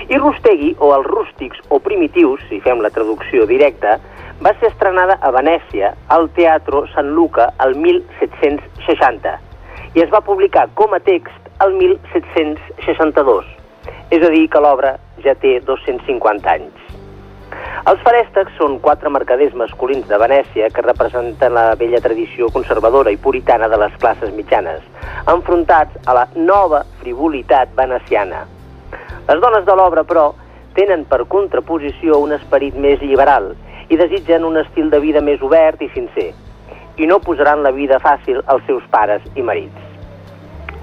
[0.10, 3.98] I Rustegui, o els rústics o primitius, si fem la traducció directa,
[4.42, 9.38] va ser estrenada a Venècia al Teatro San Luca el 1760
[9.94, 13.50] i es va publicar com a text el 1762.
[14.12, 16.91] És a dir, que l'obra ja té 250 anys.
[17.90, 23.18] Els feréstecs són quatre mercaders masculins de Venècia que representen la vella tradició conservadora i
[23.18, 24.84] puritana de les classes mitjanes,
[25.34, 28.44] enfrontats a la nova frivolitat veneciana.
[29.26, 30.28] Les dones de l'obra, però,
[30.78, 33.56] tenen per contraposició un esperit més liberal
[33.90, 36.30] i desitgen un estil de vida més obert i sincer,
[37.02, 39.90] i no posaran la vida fàcil als seus pares i marits.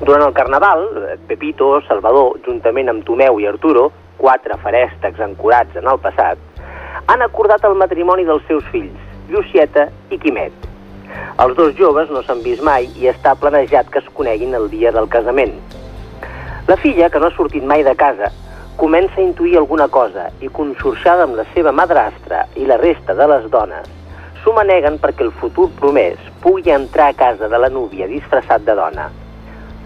[0.02, 0.88] Durant el Carnaval,
[1.30, 6.47] Pepito, Salvador, juntament amb Tomeu i Arturo, quatre feréstecs ancorats en el passat,
[7.08, 10.52] han acordat el matrimoni dels seus fills, Llucieta i Quimet.
[11.40, 14.92] Els dos joves no s'han vist mai i està planejat que es coneguin el dia
[14.92, 15.54] del casament.
[16.68, 18.28] La filla, que no ha sortit mai de casa,
[18.76, 23.30] comença a intuir alguna cosa i, conxorxada amb la seva madrastra i la resta de
[23.32, 23.88] les dones,
[24.42, 28.76] s'ho maneguen perquè el futur promès pugui entrar a casa de la núvia disfressat de
[28.76, 29.08] dona.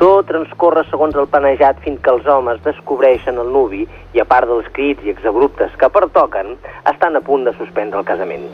[0.02, 4.48] Tot transcorre segons el planejat fins que els homes descobreixen el nuvi i, a part
[4.50, 6.56] dels crits i exabruptes que pertoquen,
[6.90, 8.48] estan a punt de suspendre el casament.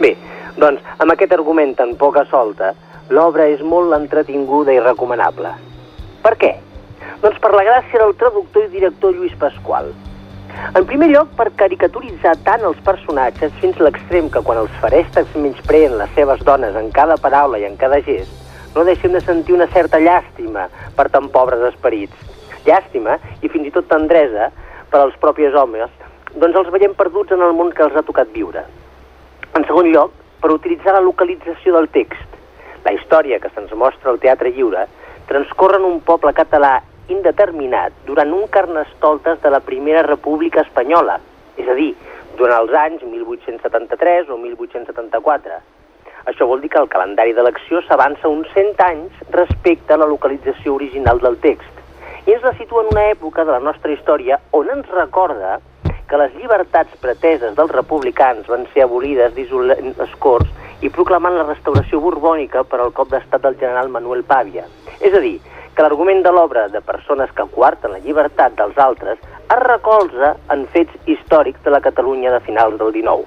[0.00, 0.16] Bé,
[0.56, 2.72] doncs, amb aquest argument tan poca solta,
[3.14, 5.52] l'obra és molt entretinguda i recomanable.
[6.24, 6.50] Per què?
[7.22, 9.92] Doncs per la gràcia del traductor i director Lluís Pasqual.
[10.74, 15.94] En primer lloc, per caricaturitzar tant els personatges fins l'extrem que quan els feréstecs menyspreen
[16.02, 18.45] les seves dones en cada paraula i en cada gest,
[18.76, 22.16] no deixem de sentir una certa llàstima per tan pobres esperits.
[22.66, 24.50] Llàstima i fins i tot tendresa
[24.90, 25.90] per als propis homes
[26.36, 28.60] Doncs els veiem perduts en el món que els ha tocat viure.
[29.56, 30.10] En segon lloc,
[30.42, 32.34] per utilitzar la localització del text.
[32.84, 34.82] La història que se'ns mostra al Teatre Lliure
[35.30, 36.74] transcorre en un poble català
[37.08, 41.16] indeterminat durant un carnestoltes de la Primera República Espanyola,
[41.56, 41.94] és a dir,
[42.36, 45.75] durant els anys 1873 o 1874.
[46.26, 50.74] Això vol dir que el calendari d'elecció s'avança uns 100 anys respecte a la localització
[50.74, 51.76] original del text
[52.26, 55.60] i ens la situa en una època de la nostra història on ens recorda
[56.10, 60.50] que les llibertats preteses dels republicans van ser abolides dissolent les Corts
[60.82, 64.66] i proclamant la restauració borbònica per al cop d'estat del general Manuel Pàvia.
[65.00, 65.38] És a dir,
[65.74, 70.66] que l'argument de l'obra de persones que coarten la llibertat dels altres es recolza en
[70.74, 73.26] fets històrics de la Catalunya de finals del XIX.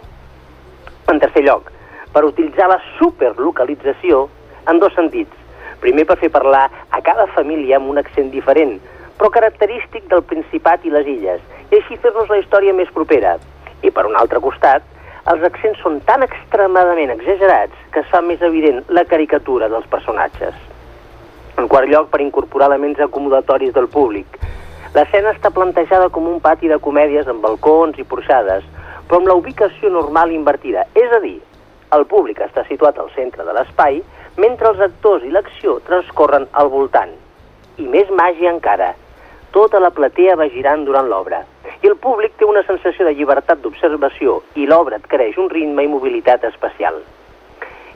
[1.08, 1.72] En tercer lloc,
[2.13, 4.28] per utilitzar la superlocalització
[4.69, 5.36] en dos sentits.
[5.80, 8.78] Primer, per fer parlar a cada família amb un accent diferent,
[9.19, 11.41] però característic del Principat i les Illes,
[11.72, 13.38] i així fer-nos la història més propera.
[13.84, 14.84] I per un altre costat,
[15.32, 20.56] els accents són tan extremadament exagerats que es fa més evident la caricatura dels personatges.
[21.60, 24.39] En quart lloc, per incorporar elements acomodatoris del públic.
[24.95, 28.63] L'escena està plantejada com un pati de comèdies amb balcons i porxades,
[29.08, 31.38] però amb la ubicació normal invertida, és a dir,
[31.95, 34.02] el públic està situat al centre de l'espai,
[34.38, 37.13] mentre els actors i l'acció transcorren al voltant.
[37.82, 38.93] I més màgia encara,
[39.56, 41.41] tota la platea va girant durant l'obra,
[41.82, 45.89] i el públic té una sensació de llibertat d'observació i l'obra adquireix un ritme i
[45.89, 47.02] mobilitat especial.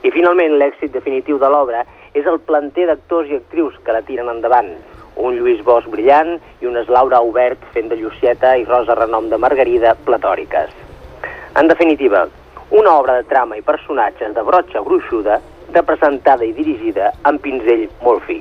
[0.04, 4.32] I finalment, l'èxit definitiu de l'obra és el planter d'actors i actrius que la tiren
[4.34, 4.74] endavant.
[5.16, 9.38] Un Lluís Bosch brillant i una Laura Obert fent de Llucieta i Rosa Renom de
[9.38, 10.74] Margarida platòriques.
[11.56, 12.26] En definitiva,
[12.74, 15.40] una obra de trama i personatges de brotxa gruixuda
[15.74, 18.40] representada i dirigida amb pinzell molt fi.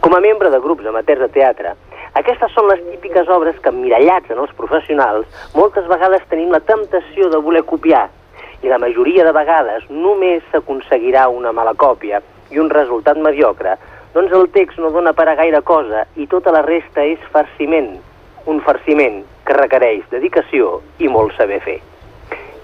[0.00, 1.74] Com a membre de grups amateurs de teatre,
[2.16, 7.28] aquestes són les típiques obres que, emmirallats en els professionals, moltes vegades tenim la temptació
[7.28, 8.06] de voler copiar,
[8.62, 13.76] i la majoria de vegades només s'aconseguirà una mala còpia i un resultat mediocre,
[14.14, 17.92] doncs el text no dona per a gaire cosa i tota la resta és farciment,
[18.48, 21.80] un farciment que requereix dedicació i molt saber fer.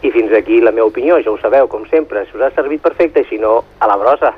[0.05, 2.83] I fins aquí la meva opinió, ja ho sabeu, com sempre, si us ha servit
[2.85, 4.35] perfecte i si no, a la brossa.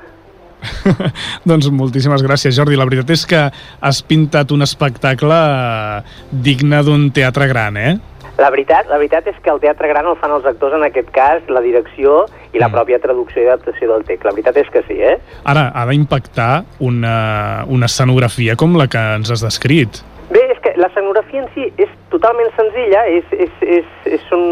[1.49, 2.79] doncs moltíssimes gràcies, Jordi.
[2.79, 7.97] La veritat és que has pintat un espectacle eh, digne d'un teatre gran, eh?
[8.39, 11.09] La veritat, la veritat és que el teatre gran el fan els actors, en aquest
[11.15, 12.21] cas, la direcció
[12.53, 12.77] i la mm.
[12.77, 14.29] pròpia traducció i adaptació del text.
[14.29, 15.17] La veritat és que sí, eh?
[15.43, 16.53] Ara, ha d'impactar
[16.87, 17.17] una,
[17.67, 20.05] una escenografia com la que ens has descrit.
[20.31, 24.45] Bé, és que l'escenografia en si és totalment senzilla, és, és, és, és, són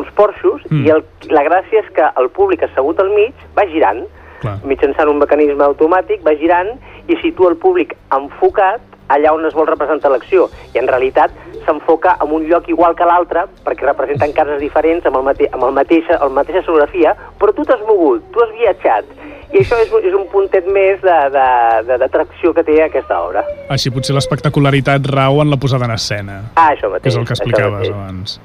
[0.00, 0.84] uns porxos mm.
[0.86, 1.04] i el,
[1.34, 4.04] la gràcia és que el públic assegut al mig va girant,
[4.42, 4.58] Clar.
[4.68, 6.74] mitjançant un mecanisme automàtic, va girant
[7.08, 10.48] i situa el públic enfocat allà on es vol representar l'acció.
[10.74, 15.20] I en realitat s'enfoca en un lloc igual que l'altre, perquè representen cases diferents, amb,
[15.20, 19.08] el mate amb el mateix, el mateixa escenografia, però tu t'has mogut, tu has viatjat.
[19.54, 23.44] I això és, és un puntet més d'atracció que té aquesta obra.
[23.70, 26.40] Així potser l'espectacularitat rau en la posada en escena.
[26.56, 27.12] Ah, això mateix.
[27.12, 28.40] és el que explicaves abans.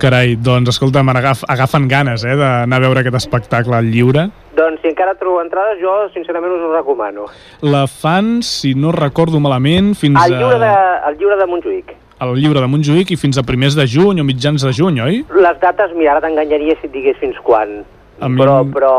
[0.00, 4.30] Carai, doncs escolta'm, agaf, agafen ganes eh, d'anar a veure aquest espectacle lliure.
[4.60, 7.26] Doncs si encara trobo entrades, jo sincerament us ho recomano.
[7.64, 10.74] La fan, si no recordo malament, fins al lliure de,
[11.08, 11.94] al lliure de Montjuïc.
[12.20, 15.22] Al lliure de Montjuïc i fins a primers de juny o mitjans de juny, oi?
[15.32, 17.80] Les dates, mira, ara t'enganyaria si et digués fins quan.
[18.20, 18.94] A però, però,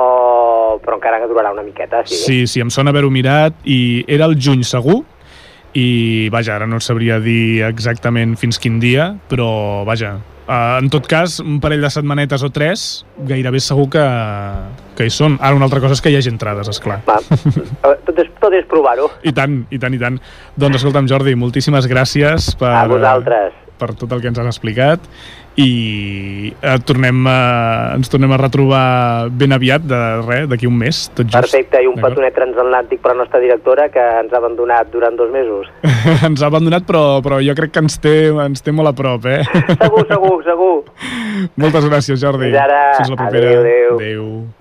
[0.82, 2.18] però encara que durarà una miqueta, sí.
[2.18, 5.04] Sí, sí, em sona haver-ho mirat i era el juny segur
[5.78, 10.16] i vaja, ara no sabria dir exactament fins quin dia, però vaja,
[10.52, 14.04] en tot cas, un parell de setmanetes o tres, gairebé segur que,
[14.98, 15.38] que hi són.
[15.40, 17.00] Ara, una altra cosa és que hi hagi entrades, és clar.
[17.08, 17.20] Va,
[18.08, 19.08] tot és, tot és provar-ho.
[19.24, 20.20] I tant, i tant, i tant.
[20.60, 23.56] Doncs escolta'm, Jordi, moltíssimes gràcies per, a vosaltres.
[23.82, 25.08] per tot el que ens has explicat
[25.60, 27.40] i eh, tornem a,
[27.98, 28.86] ens tornem a retrobar
[29.36, 31.36] ben aviat, de res, d'aquí un mes, tot just.
[31.36, 35.34] Perfecte, i un petonet transatlàntic per la nostra directora que ens ha abandonat durant dos
[35.34, 35.68] mesos.
[36.30, 39.28] ens ha abandonat, però, però jo crec que ens té, ens té molt a prop,
[39.28, 39.44] eh?
[39.76, 40.74] segur, segur, segur.
[41.62, 42.48] Moltes gràcies, Jordi.
[42.48, 42.82] Fins ara.
[43.02, 43.52] Fins la propera.
[43.52, 43.96] Adéu, adéu.
[44.00, 44.61] adéu.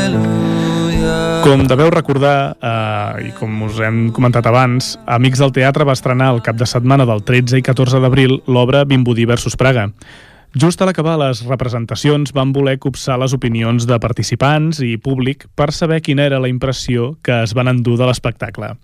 [1.41, 6.27] Com deveu recordar, eh, i com us hem comentat abans, Amics del Teatre va estrenar
[6.35, 9.87] el cap de setmana del 13 i 14 d'abril l'obra Vimbodí versus Praga.
[10.53, 15.71] Just a l'acabar les representacions van voler copsar les opinions de participants i públic per
[15.71, 18.75] saber quina era la impressió que es van endur de l'espectacle.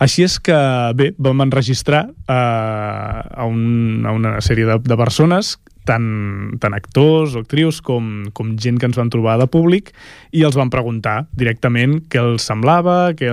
[0.00, 0.56] Així és que,
[0.96, 7.34] bé, vam enregistrar eh, a, un, a una sèrie de, de persones tant, tant actors
[7.34, 9.92] o actrius com, com gent que ens van trobar de públic
[10.36, 13.30] i els van preguntar directament què els semblava, què,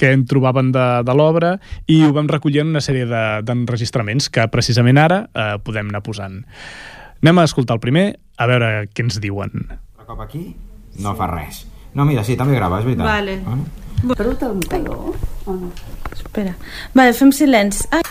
[0.00, 1.54] què en trobaven de, de l'obra
[1.86, 6.02] i ho vam recollir en una sèrie de- d'enregistraments que precisament ara eh, podem anar
[6.06, 6.40] posant.
[7.22, 9.50] Anem a escoltar el primer, a veure què ens diuen.
[10.00, 10.44] Un cop aquí
[11.00, 11.64] no fa res.
[11.94, 13.06] No, mira, sí, també grava, és veritat.
[13.06, 13.38] Vale.
[13.46, 13.64] Vale.
[14.04, 15.14] Però un calor
[15.46, 15.70] o no?
[16.12, 16.52] Espera.
[16.92, 17.86] Vale, fem silenci.
[17.94, 18.02] Ai.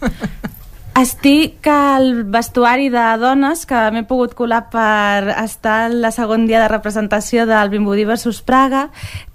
[0.94, 6.68] Estic al vestuari de dones que m'he pogut colar per estar el segon dia de
[6.70, 8.84] representació del Vimbodí versus Praga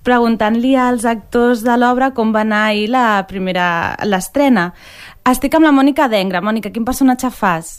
[0.07, 3.67] preguntant-li als actors de l'obra com va anar ahir la primera
[4.07, 4.69] l'estrena.
[5.27, 6.39] Estic amb la Mònica Dengra.
[6.39, 7.75] Mònica, quin personatge fas?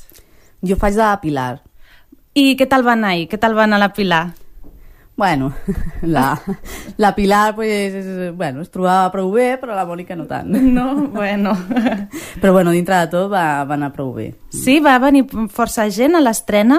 [0.60, 1.54] Jo faig de Pilar.
[2.36, 3.30] I què tal va anar ahir?
[3.32, 4.26] Què tal va anar la Pilar?
[5.20, 5.52] Bueno,
[6.00, 6.40] la,
[6.96, 10.48] la Pilar pues, és, bueno, es trobava prou bé, però la Mònica no tant.
[10.78, 10.94] No?
[11.12, 11.52] Bueno.
[12.40, 14.30] Però bueno, dintre de tot va, va anar prou bé.
[14.48, 16.78] Sí, va venir força gent a l'estrena?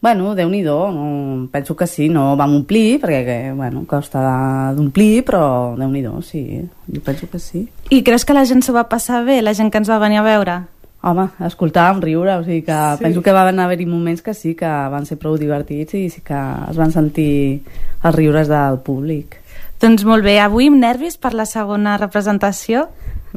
[0.00, 5.26] Bueno, déu nhi no, penso que sí, no vam omplir, perquè que, bueno, costa d'omplir,
[5.28, 7.66] però déu nhi sí, jo penso que sí.
[7.90, 10.22] I creus que la gent s'ho va passar bé, la gent que ens va venir
[10.22, 10.62] a veure?
[11.00, 13.04] Home, escoltàvem riure, o sigui que sí.
[13.04, 16.38] penso que van haver-hi moments que sí que van ser prou divertits i sí que
[16.70, 17.62] es van sentir
[18.02, 19.38] els riures del públic.
[19.78, 22.88] Doncs molt bé, avui amb nervis per la segona representació?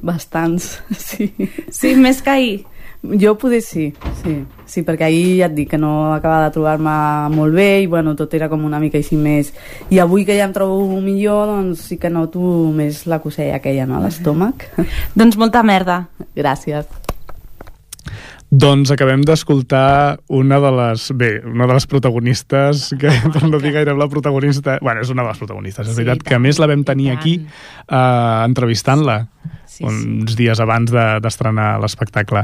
[0.01, 1.29] Bastants, sí.
[1.69, 2.59] Sí, més que ahir?
[3.01, 3.87] Jo poder sí,
[4.21, 4.33] sí,
[4.69, 6.93] sí, perquè ahir ja et dic que no acabava de trobar-me
[7.33, 9.49] molt bé i bueno, tot era com una mica així més...
[9.89, 12.41] I avui que ja em trobo millor, doncs sí que noto
[12.73, 14.67] més la cosella aquella, no?, a l'estómac.
[15.17, 16.03] Doncs molta merda.
[16.37, 17.00] Gràcies.
[18.51, 21.05] Doncs acabem d'escoltar una de les...
[21.15, 24.73] Bé, una de les protagonistes, que per no dir gaire la protagonista...
[24.83, 26.67] Bueno, és una de les protagonistes, és Sí, veritat, i que a tant, més la
[26.67, 27.19] vam tenir tant.
[27.21, 29.15] aquí eh, entrevistant-la
[29.71, 32.41] Sí, uns dies abans de- d'estrenar l'espectacle.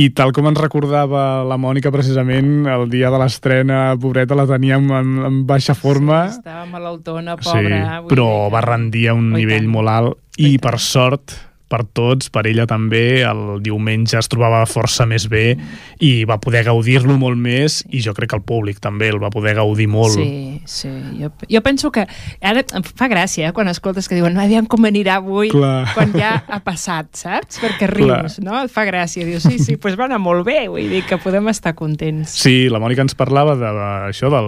[0.00, 4.88] I tal com ens recordava la Mònica precisament, el dia de l'estrena, pobreta, la teníem
[4.88, 7.82] en, en baixa forma, Sí, estava malaltona, sí, pobra.
[8.00, 9.74] vull però va rendir a un Oh, i nivell tant.
[9.76, 15.06] molt alt i, per sort per tots, per ella també, el diumenge es trobava força
[15.08, 15.56] més bé
[16.04, 19.30] i va poder gaudir-lo molt més i jo crec que el públic també el va
[19.34, 20.14] poder gaudir molt.
[20.14, 20.92] Sí, sí.
[21.20, 22.06] Jo, jo penso que...
[22.46, 25.88] Ara em fa gràcia, eh, quan escoltes que diuen aviam com anirà avui, Clar.
[25.96, 27.60] quan ja ha passat, saps?
[27.62, 28.60] Perquè rius, no?
[28.62, 29.26] Et fa gràcia.
[29.26, 32.36] Dius, sí, sí, doncs pues va anar molt bé, vull dir que podem estar contents.
[32.44, 33.72] Sí, la Mònica ens parlava de,
[34.10, 34.42] això, de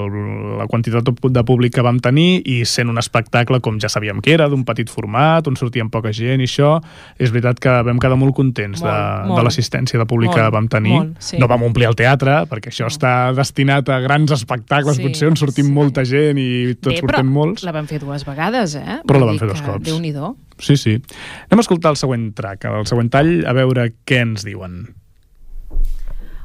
[0.61, 4.37] la quantitat de públic que vam tenir i sent un espectacle com ja sabíem que
[4.37, 6.76] era, d'un petit format, on sortien poca gent i això,
[7.16, 9.38] és veritat que vam quedar molt contents Molt, de, molt.
[9.40, 10.92] de l'assistència de públic que Molt, vam tenir.
[10.92, 11.38] molt, sí.
[11.40, 15.37] No vam omplir el teatre, perquè això està destinat a grans espectacles, Sí, potser on
[15.37, 15.73] sortim sí.
[15.73, 17.62] molta gent i tots Bé, però sortem molts.
[17.64, 19.01] la van fer dues vegades, eh?
[19.07, 19.85] Però la dir fer dos que cops.
[19.88, 20.37] Déu-n'hi-do.
[20.59, 20.97] Sí, sí.
[21.49, 24.94] Anem a escoltar el següent track, el següent tall, a veure què ens diuen.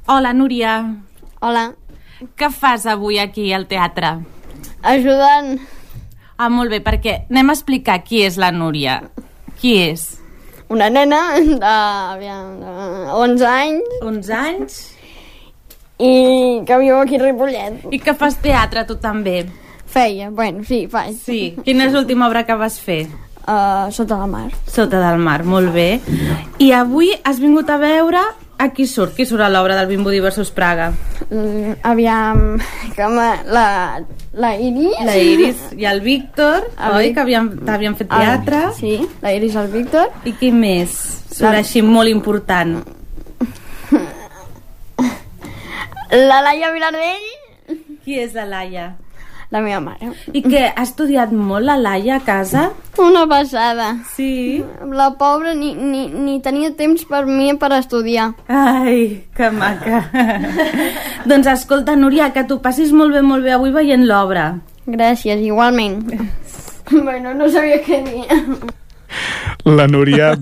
[0.08, 0.78] Hola, Núria.
[1.41, 1.73] Hola.
[2.38, 4.17] Què fas avui aquí al teatre?
[4.84, 5.58] Ajudant.
[6.38, 9.02] Ah, molt bé, perquè anem a explicar qui és la Núria.
[9.60, 10.19] Qui és?
[10.73, 14.81] Una nena de, aviam, de 11 anys 11 anys?
[16.03, 17.83] i que viu aquí a Ripollet.
[17.93, 19.43] I que fas teatre, tu també?
[19.93, 21.13] Feia, bueno, sí, faig.
[21.21, 21.41] Sí.
[21.63, 23.05] Quina és l'última obra que vas fer?
[23.43, 24.47] Uh, sota la mar.
[24.65, 25.99] Sota del mar, molt bé.
[26.63, 28.23] I avui has vingut a veure
[28.57, 29.15] a qui surt?
[29.15, 30.91] Qui surt a l'obra del Bimbo versus Praga?
[31.29, 32.59] Mm, aviam,
[32.95, 34.01] que la,
[34.33, 34.99] la Iris.
[35.05, 37.03] La Iris i el Víctor, El oi?
[37.07, 38.61] Vic- Que havien, havien fet El- teatre.
[38.79, 40.09] sí, la Iris i el Víctor.
[40.25, 40.89] I qui més?
[41.33, 42.83] Surt La- així molt important.
[46.13, 47.23] La Laia Vilardell.
[48.03, 48.95] Qui és la Laia?
[49.53, 50.09] La meva mare.
[50.33, 52.63] I què, ha estudiat molt la Laia a casa?
[52.97, 53.91] Una passada.
[54.15, 54.63] Sí?
[54.89, 58.31] La pobra ni, ni, ni tenia temps per mi per estudiar.
[58.49, 60.01] Ai, que maca.
[61.29, 64.55] doncs escolta, Núria, que t'ho passis molt bé, molt bé avui veient l'obra.
[64.89, 66.01] Gràcies, igualment.
[67.05, 68.25] bueno, no sabia què dir.
[69.64, 70.34] La Núria,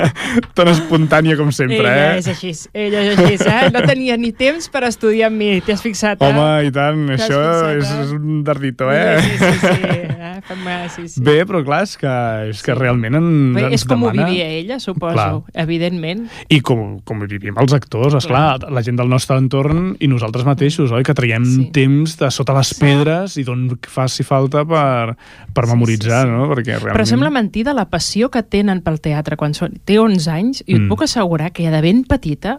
[0.56, 2.18] tan espontània com sempre, ella eh?
[2.20, 3.70] és així, ella és així, eh?
[3.74, 6.28] No tenia ni temps per estudiar amb mi, t'hi has fixat, eh?
[6.30, 8.04] Home, i tant, això fixat, és, eh?
[8.04, 9.18] és un dardito, eh?
[9.24, 9.98] Sí, sí, sí,
[10.28, 10.38] eh?
[10.46, 11.22] Fem, sí, sí.
[11.26, 12.12] Bé, però clar, és que,
[12.52, 13.26] és que realment en,
[13.56, 14.28] Bé, ens és com ho demana...
[14.30, 15.42] vivia ella, suposo, Clar.
[15.64, 16.28] evidentment.
[16.54, 20.46] I com, com ho vivim els actors, esclar, la gent del nostre entorn i nosaltres
[20.46, 21.02] mateixos, oi?
[21.06, 21.66] Que traiem sí.
[21.74, 25.16] temps de sota les pedres i d'on faci falta per,
[25.54, 26.46] per memoritzar, no?
[26.54, 26.94] Perquè realment...
[26.94, 30.74] Però sembla mentida la passió que tenen pel teatre quan són, té 11 anys i
[30.76, 30.88] et Mm.
[30.92, 32.58] puc assegurar que ja de ben petita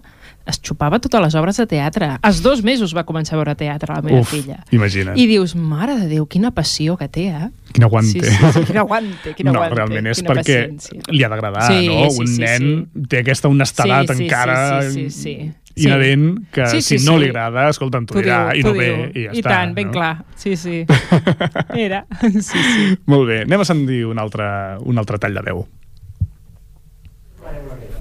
[0.49, 2.17] es xupava totes les obres de teatre.
[2.25, 4.63] Als dos mesos va començar a veure teatre la meva Uf, filla.
[4.71, 5.15] imagina't.
[5.17, 7.49] I dius, mare de Déu, quina passió que té, eh?
[7.71, 8.09] Quin aguante.
[8.09, 9.75] Sí, sí, sí, quin aguante, quin no, aguante.
[9.75, 11.01] realment és quina perquè paciència.
[11.13, 12.09] li ha d'agradar, Sí, no?
[12.09, 13.05] sí, Un sí, nen sí.
[13.09, 15.83] té aquesta honestedat Sí, sí, encara sí, sí, sí, sí.
[15.85, 17.19] inherent que Sí, sí, si no sí.
[17.19, 19.49] li agrada, escolta, t'ho dirà i no ve i ja I està.
[19.49, 19.93] tant, ben no?
[19.93, 20.25] clar.
[20.35, 20.83] Sí, sí.
[21.77, 22.05] Era.
[22.21, 22.97] Sí, sí.
[23.05, 24.45] Molt bé, anem a sentir un altre,
[24.81, 25.67] un altre tall de veu.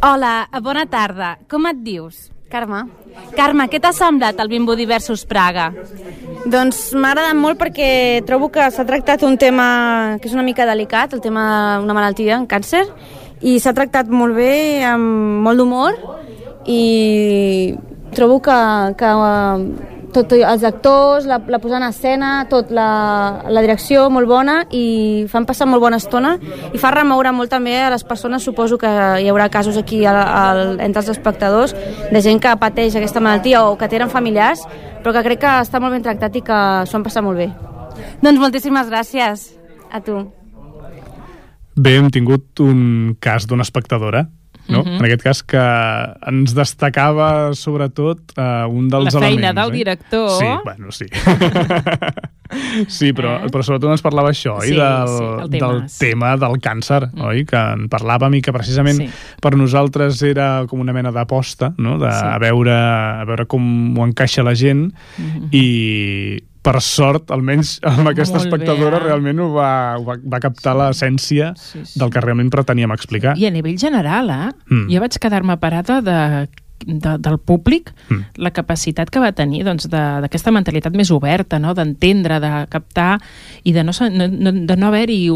[0.01, 1.32] Hola, bona tarda.
[1.51, 2.28] Com et dius?
[2.53, 2.84] Carme.
[3.34, 5.72] Carme, què t'ha semblat el Bimbo Diversos Praga?
[6.46, 7.88] Doncs m'ha agradat molt perquè
[8.28, 9.66] trobo que s'ha tractat un tema
[10.22, 11.42] que és una mica delicat, el tema
[11.80, 12.84] d'una malaltia, un càncer,
[13.42, 15.99] i s'ha tractat molt bé, amb molt d'humor,
[16.70, 17.74] i
[18.14, 18.59] trobo que,
[19.03, 19.12] que
[20.19, 25.27] tot, els actors, la, la posada en escena, tot, la, la direcció molt bona i
[25.31, 26.35] fan passar molt bona estona
[26.73, 28.91] i fa remoure molt també a les persones, suposo que
[29.23, 31.77] hi haurà casos aquí al, al, entre els espectadors
[32.12, 34.64] de gent que pateix aquesta malaltia o que tenen familiars,
[35.03, 36.59] però que crec que està molt ben tractat i que
[36.89, 37.53] s'ho han passat molt bé.
[38.23, 39.53] Doncs moltíssimes gràcies.
[39.89, 40.19] A tu.
[41.79, 44.27] Bé, hem tingut un cas d'una espectadora,
[44.69, 44.83] no?
[44.85, 44.97] Mhm.
[44.99, 45.62] En aquest cas que
[46.29, 49.55] ens destacava sobretot uh, un dels La feina elements.
[49.62, 49.77] del eh?
[49.77, 50.31] director.
[50.39, 51.07] Sí, bueno, sí.
[52.89, 53.51] sí, però, eh?
[53.53, 54.71] però sobretot ens parlava això, oi?
[54.73, 57.27] Sí, del, sí, el tema, del tema del càncer, mm.
[57.31, 57.45] oi?
[57.49, 59.09] Que en parlàvem i que precisament Sí.
[59.41, 61.99] per nosaltres era com una mena d'aposta, no?
[62.01, 62.25] De, Sí.
[62.25, 65.49] a, veure, a veure com ho encaixa la gent Mhm.
[65.53, 69.05] i per sort, almenys amb aquesta Molt bé, espectadora eh?
[69.07, 71.99] realment ho va, ho va, va captar l'essència Sí, sí.
[72.01, 73.37] del que realment preteníem explicar.
[73.39, 74.49] I a nivell general, eh?
[74.71, 74.89] Mm.
[74.93, 76.19] Jo vaig quedar-me parada de,
[76.85, 78.23] de, del públic, Mm.
[78.37, 81.75] la capacitat que va tenir doncs, de- d'aquesta mentalitat més oberta, no?
[81.75, 83.19] d'entendre, de captar
[83.65, 85.29] i de no, no, de no haver-hi,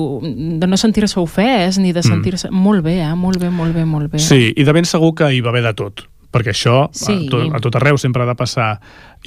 [0.58, 2.50] de no sentir-se ofès ni de sentir-se...
[2.50, 3.14] Molt bé, eh?
[3.14, 4.18] molt bé, molt bé, molt bé.
[4.18, 4.26] Mm.
[4.28, 7.12] Sí, i de ben segur que hi va haver de tot perquè això Sí.
[7.12, 8.78] a, tot, a tot arreu sempre ha de passar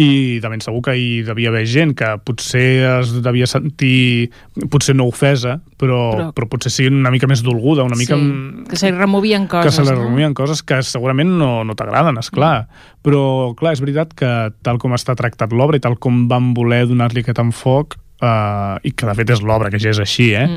[0.01, 4.31] i de ben segur que hi devia haver gent que potser es devia sentir
[4.73, 8.17] potser no ofesa, però, però, Però- però potser sí una mica més dolguda, una mica...
[8.17, 9.65] sí, que se li removien coses.
[9.69, 10.01] que se li no?
[10.03, 12.67] removien coses que segurament no, no t'agraden, és clar.
[13.05, 14.31] Però, clar, és veritat que
[14.65, 18.91] tal com està tractat l'obra i tal com van voler donar-li aquest enfoc, eh, i
[18.91, 20.49] que de fet és l'obra que ja és així, eh?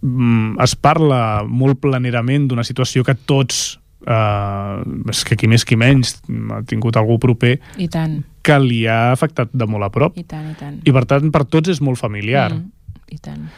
[0.00, 0.56] Mm.
[0.64, 6.16] es parla molt planerament d'una situació que tots eh, és que qui més qui menys
[6.54, 10.24] ha tingut algú proper I tant, que li ha afectat de molt a prop i
[10.24, 10.78] tant, i tant.
[10.84, 12.68] i per tant per tots és molt familiar mm.
[13.10, 13.48] I tant.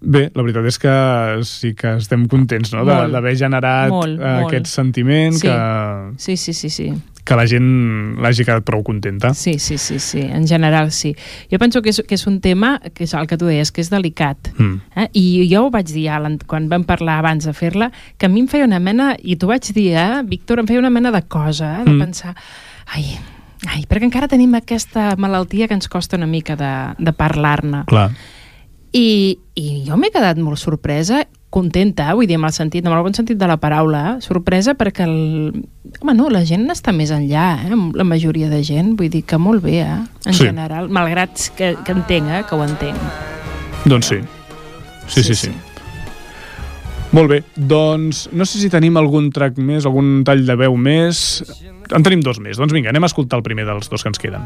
[0.00, 0.92] Bé, la veritat és que
[1.48, 2.84] sí que estem contents no?
[2.86, 4.46] D'haver generat Molt, eh, molt.
[4.46, 5.48] aquest sentiment Sí.
[5.48, 5.56] que,
[6.22, 6.92] Sí, sí, sí, sí.
[7.24, 9.32] Que la gent l'hagi quedat prou contenta.
[9.34, 11.14] Sí, sí, sí, sí, en general sí.
[11.50, 13.80] Jo penso que és, que és un tema, que és el que tu deies, que
[13.84, 14.52] és delicat.
[14.58, 14.80] Mm.
[14.96, 15.08] Eh?
[15.20, 18.28] I jo ho vaig dir ja l'an- quan vam parlar abans de fer-la, que a
[18.32, 21.10] mi em feia una mena, i t'ho vaig dir, eh, Víctor, em feia una mena
[21.12, 22.00] de cosa, eh, de Mm.
[22.00, 22.34] pensar,
[22.94, 23.18] ai,
[23.68, 27.84] ai, perquè encara tenim aquesta malaltia que ens costa una mica de, de parlar-ne.
[27.86, 28.10] Clar.
[28.92, 33.02] I, I jo m'he quedat molt sorpresa, contenta, vull dir, amb el sentit, amb el
[33.02, 34.20] bon sentit de la paraula, eh?
[34.22, 35.64] sorpresa perquè el...
[36.00, 37.78] Home, no, la gent està més enllà, eh?
[37.98, 39.96] la majoria de gent, vull dir que molt bé, eh?
[40.26, 40.46] en Sí.
[40.46, 42.44] general, malgrat que, que entenc, eh?
[42.48, 42.96] que ho entenc.
[43.90, 44.20] Doncs sí.
[45.08, 45.48] Sí, sí, sí.
[45.50, 45.52] sí.
[47.10, 51.40] Molt bé, doncs no sé si tenim algun track més, algun tall de veu més.
[51.90, 52.60] En tenim dos més.
[52.60, 54.44] Doncs vinga, anem a escoltar el primer dels dos que ens queden.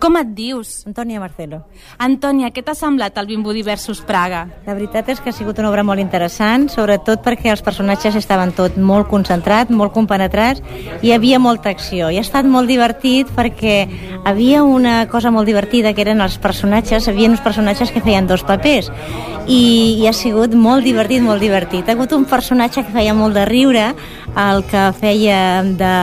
[0.00, 0.82] Com et dius?
[0.88, 1.62] Antònia Marcelo.
[2.02, 4.42] Antònia, què t'ha semblat el Bimbo Diversos Praga?
[4.66, 8.52] La veritat és que ha sigut una obra molt interessant, sobretot perquè els personatges estaven
[8.56, 10.60] tot molt concentrats, molt compenetrats,
[11.00, 12.10] i hi havia molta acció.
[12.10, 13.76] I ha estat molt divertit perquè
[14.28, 18.28] havia una cosa molt divertida, que eren els personatges, hi havia uns personatges que feien
[18.28, 18.90] dos papers,
[19.46, 21.88] i, i ha sigut molt divertit, molt divertit.
[21.88, 23.88] Ha hagut un personatge que feia molt de riure,
[24.36, 25.94] el que feia de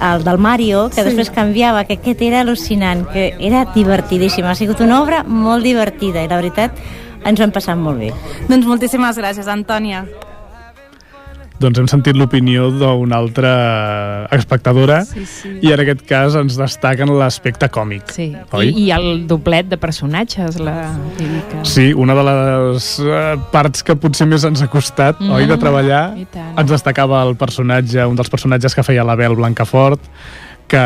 [0.00, 1.08] el del Mario, que Sí.
[1.08, 4.44] després canviava, que aquest era al·lucinant, que era divertidíssim.
[4.44, 6.72] Ha sigut una obra molt divertida i la veritat
[7.24, 8.12] ens ho hem passat molt bé.
[8.48, 10.06] Doncs moltíssimes gràcies, Antònia.
[11.64, 13.52] Doncs hem sentit l'opinió d'una altra
[14.36, 15.52] espectadora Sí, sí.
[15.64, 18.12] i en aquest cas ens destaquen l'aspecte còmic.
[18.14, 18.68] Sí, Oi?
[18.70, 20.76] I, i el doblet de personatges, la
[21.18, 21.64] Lírica.
[21.68, 25.56] Sí, una de les eh, parts que potser més ens ha costat, Mm, oi, de
[25.60, 26.52] treballar, i tant.
[26.60, 30.00] ens destacava el personatge, un dels personatges que feia la Bel Blancafort,
[30.68, 30.80] que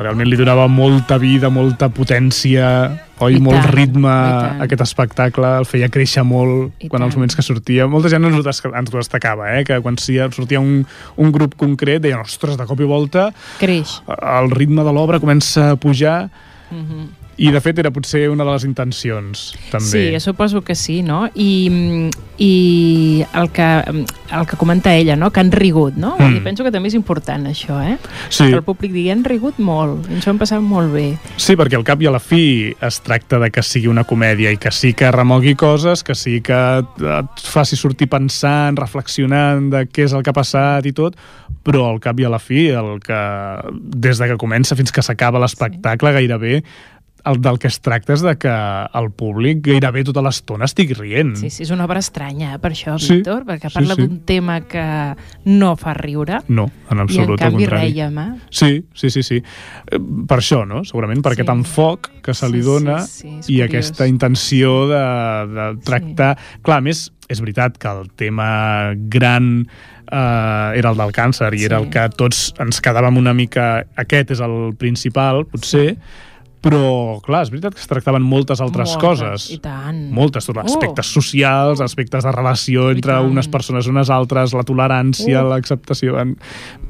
[0.00, 2.66] realment li donava molta vida, molta potència,
[3.20, 7.12] oi, I molt tant, ritme a aquest espectacle, el feia créixer molt I quan els
[7.12, 7.18] tant.
[7.20, 7.86] moments que sortia.
[7.86, 9.64] Molta gent ens ho, des ens ho destacava, eh?
[9.68, 13.28] que quan sortia un, un grup concret deien, ostres, de cop i volta
[13.60, 14.00] Creix.
[14.08, 16.30] el ritme de l'obra comença a pujar
[16.70, 17.08] Mhm.
[17.40, 19.86] I de fet era potser una de les intencions també.
[19.86, 21.22] Sí, suposo que sí, no?
[21.34, 25.30] I, i el, que, el que comenta ella, no?
[25.32, 26.16] Que han rigut, no?
[26.18, 26.40] Mm.
[26.40, 27.96] I penso que també és important això, eh?
[28.28, 28.50] Sí.
[28.50, 31.06] Que el públic digui, han rigut molt, ens ho hem passat molt bé.
[31.40, 32.42] Sí, perquè al cap i a la fi
[32.76, 36.40] es tracta de que sigui una comèdia i que sí que remogui coses, que sí
[36.44, 41.16] que et faci sortir pensant, reflexionant de què és el que ha passat i tot,
[41.64, 43.18] però al cap i a la fi, el que
[43.72, 46.60] des de que comença fins que s'acaba l'espectacle gairebé
[47.24, 48.52] el del que es tracta és de que
[49.00, 51.34] el públic gairebé tota l'estona estigui rient.
[51.36, 54.02] Sí, sí, és una obra estranya, per això, Sí, Víctor, perquè sí, parla sí.
[54.06, 54.84] d'un tema que
[55.44, 56.40] no fa riure.
[56.48, 58.40] No, en absolut, I en canvi eh?
[58.50, 59.42] Sí, sí, sí, sí.
[59.90, 60.84] Eh, Per això, no?
[60.84, 61.40] Segurament per Sí.
[61.40, 63.68] aquest enfoc que se li Sí, dona sí, sí, i curiós.
[63.68, 65.04] aquesta intenció de,
[65.54, 66.36] de tractar...
[66.62, 69.66] Clar, a més, és veritat que el tema gran
[70.10, 71.84] eh, era el del càncer i era Sí.
[71.84, 73.84] el que tots ens quedàvem una mica...
[73.96, 75.96] Aquest és el principal, potser,
[76.60, 79.46] però, clar, és veritat que es tractaven moltes altres Moltes, coses.
[79.50, 80.10] i tant.
[80.12, 80.64] Moltes, tot, Oh.
[80.64, 83.30] aspectes socials, aspectes de relació entre tant.
[83.30, 85.48] unes persones i unes altres, la tolerància, Oh.
[85.48, 86.18] l'acceptació...
[86.20, 86.36] En-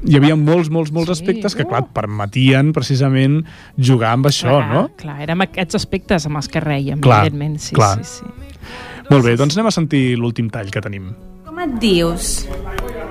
[0.05, 1.69] Hi havia molts, molts, molts Sí, aspectes que, oh.
[1.69, 3.45] clar, et permetien precisament
[3.77, 4.89] jugar amb això, clar, no?
[4.97, 7.59] Clar, érem aquests aspectes amb els que rèiem, Clar, evidentment.
[7.59, 8.03] Sí, clar.
[8.03, 9.05] sí, sí.
[9.09, 11.13] Molt bé, doncs anem a sentir l'últim tall que tenim.
[11.45, 12.47] Com et dius?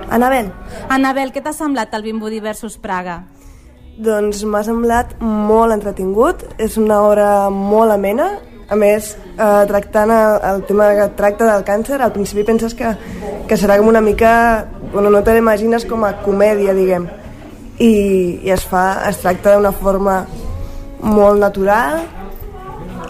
[0.09, 0.51] Anabel,
[0.89, 3.23] Anabel, què t'ha semblat el Bimbo versus Praga?
[3.99, 8.29] Doncs m'ha semblat molt entretingut, és una obra molt amena,
[8.71, 12.93] a més, eh, tractant el, el tema que tracta del càncer, al principi penses que,
[13.47, 14.31] que serà com una mica...
[14.91, 17.05] Bueno, no te l'imagines com a comèdia, diguem.
[17.79, 17.91] I,
[18.43, 20.21] i es fa, es tracta d'una forma
[21.01, 22.01] molt natural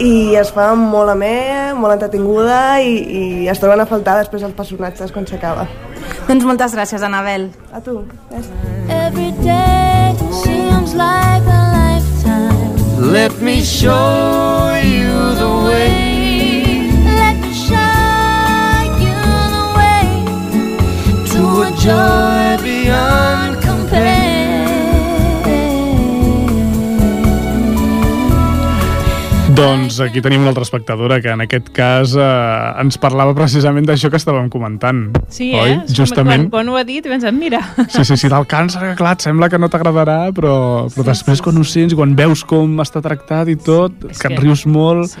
[0.00, 4.56] i es fa molt amè, molt entretinguda i, i es troben a faltar després els
[4.56, 5.68] personatges quan s'acaba.
[6.26, 7.50] Doncs moltes gràcies, Anabel.
[7.74, 8.00] A tu.
[8.30, 8.52] Gràcies.
[8.88, 13.12] Every day seems like a lifetime.
[13.12, 17.94] Let me show you the way Let me show
[19.04, 19.20] you
[19.56, 20.04] the way
[21.32, 24.21] to a joy beyond compare.
[29.52, 32.24] Doncs aquí tenim una altra espectadora que en aquest cas eh,
[32.80, 35.02] ens parlava precisament d'això que estàvem comentant.
[35.28, 35.74] Sí, oi?
[35.74, 35.76] eh?
[35.82, 36.46] És com Justament.
[36.46, 37.60] Quan, quan ho ha dit, he pensat, mira...
[37.92, 40.54] Sí, sí, sí, del càncer, que clar, sembla que no t'agradarà, però,
[40.94, 44.40] però després quan ho sents, quan veus com està tractat i tot, És que et
[44.40, 45.18] rius molt...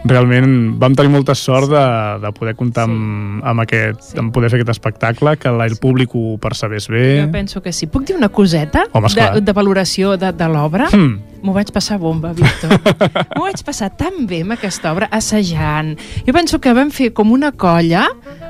[0.00, 1.80] Realment vam tenir molta sort de,
[2.22, 6.38] de poder comptar amb, amb, aquest, amb poder fer aquest espectacle, que el públic ho
[6.40, 7.02] percebés bé.
[7.26, 7.84] Jo penso que sí.
[7.92, 9.34] Puc dir una coseta Home, esclar.
[9.34, 10.88] de, de valoració de, de l'obra?
[10.88, 11.18] Hmm.
[11.42, 12.74] M'ho vaig passar bomba, Víctor.
[13.36, 15.94] M'ho vaig passar tan bé amb aquesta obra, assajant.
[16.26, 18.06] Jo penso que vam fer com una colla,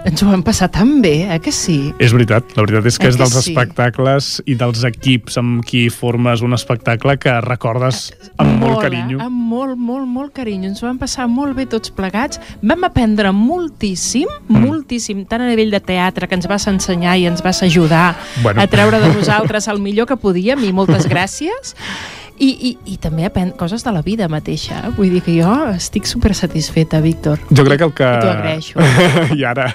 [0.09, 1.93] ens ho vam passar tan bé, eh, que sí?
[2.03, 3.53] És veritat, la veritat és que Eh és que dels sí?
[3.53, 9.19] espectacles i dels equips amb qui formes un espectacle que recordes amb molt, carinyo.
[9.19, 9.25] Eh?
[9.27, 10.69] Amb molt, molt, molt carinyo.
[10.71, 12.41] Ens ho vam passar molt bé tots plegats.
[12.63, 14.65] Vam aprendre moltíssim, Mm.
[14.67, 18.61] moltíssim, tant a nivell de teatre, que ens vas ensenyar i ens vas ajudar Bueno.
[18.63, 21.75] a treure de nosaltres el millor que podíem, i moltes gràcies.
[22.41, 24.79] I, i, i també aprendre coses de la vida mateixa.
[24.87, 24.93] eh?
[24.97, 27.39] Vull dir que jo estic super satisfeta, Víctor.
[27.53, 28.09] Jo crec que el que...
[28.09, 28.87] I t'ho agraeixo.
[29.39, 29.67] I ara...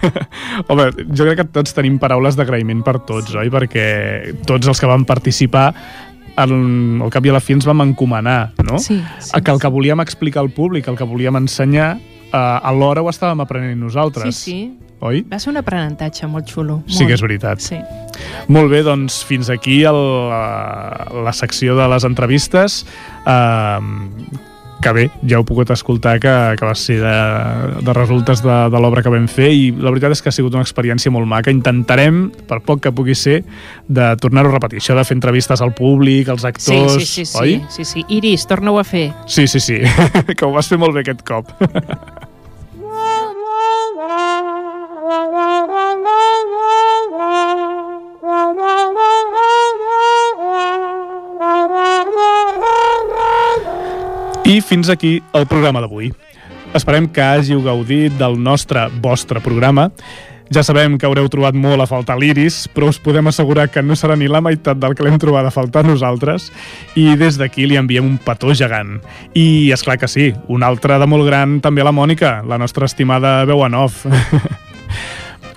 [0.68, 3.52] Home, jo crec que tots tenim paraules d'agraïment per tots, oi?
[3.54, 3.86] Perquè
[4.50, 5.68] tots els que vam participar
[6.42, 6.52] al,
[7.06, 8.80] al cap i a la fi ens vam encomanar, no?
[8.82, 11.94] Sí, sí, A que el que volíem explicar al públic, el que volíem ensenyar,
[12.32, 14.34] eh, alhora ho estàvem aprenent nosaltres.
[14.36, 14.85] Sí, sí.
[15.02, 15.26] Oi?
[15.30, 16.80] Va ser un aprenentatge molt xulo.
[16.88, 17.08] Sí molt.
[17.10, 17.62] que és veritat.
[17.62, 17.78] Sí.
[18.48, 19.98] Molt bé, doncs fins aquí el,
[20.32, 22.86] la, la secció de les entrevistes.
[23.28, 23.82] Uh,
[24.86, 27.14] que bé, ja heu pogut escoltar que, que va ser de,
[27.82, 30.54] de resultes de, de l'obra que vam fer i la veritat és que ha sigut
[30.54, 31.50] una experiència molt maca.
[31.54, 33.40] Intentarem, per poc que pugui ser,
[33.88, 34.84] de tornar-ho a repetir.
[34.84, 37.56] Això de fer entrevistes al públic, als Sí, actors, sí, sí, sí, oi?
[37.74, 38.06] sí, sí.
[38.14, 39.08] Iris, torna-ho a fer.
[39.26, 39.80] Sí, sí, sí,
[40.38, 41.50] que ho vas fer molt bé aquest cop.
[54.46, 56.10] I fins aquí el programa d'avui.
[56.74, 59.92] Esperem que hàgiu gaudit del nostre, vostre programa.
[60.54, 63.98] Ja sabem que haureu trobat molt a faltar l'Iris, però us podem assegurar que no
[63.98, 66.52] serà ni la meitat del que l'hem trobat a faltar nosaltres
[66.98, 69.00] i des d'aquí li enviem un petó gegant.
[69.34, 72.62] I, és clar que sí, un altre de molt gran també a la Mònica, la
[72.62, 74.06] nostra estimada veu en off.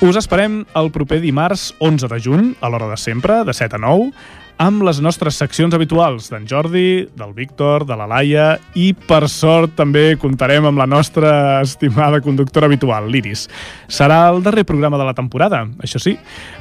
[0.05, 3.83] Us esperem el proper dimarts 11 de juny, a l'hora de sempre, de 7 a
[3.83, 4.13] 9,
[4.59, 9.77] amb les nostres seccions habituals d'en Jordi, del Víctor, de la Laia i, per sort,
[9.79, 11.31] també comptarem amb la nostra
[11.63, 13.47] estimada conductora habitual, l'Iris.
[13.87, 16.17] Serà el darrer programa de la temporada, això sí.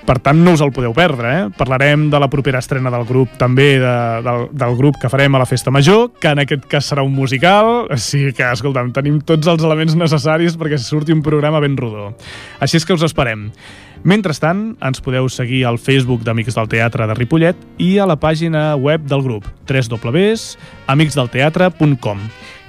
[0.06, 1.48] Per tant, no us el podeu perdre, eh?
[1.58, 3.96] Parlarem de la propera estrena del grup, també de,
[4.30, 7.18] del, del grup que farem a la Festa Major, que en aquest cas serà un
[7.18, 12.12] musical, així que, escolta'm, tenim tots els elements necessaris perquè surti un programa ben rodó.
[12.62, 13.50] Així és que us esperem.
[14.04, 18.76] Mentrestant, ens podeu seguir al Facebook d'Amics del Teatre de Ripollet i a la pàgina
[18.76, 22.20] web del grup www.amicsdelteatre.com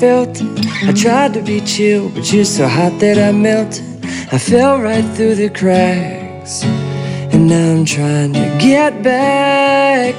[0.00, 0.42] Felt.
[0.88, 3.84] I tried to be chill, but you're so hot that I melted.
[4.32, 6.64] I fell right through the cracks,
[7.32, 10.14] and now I'm trying to get back.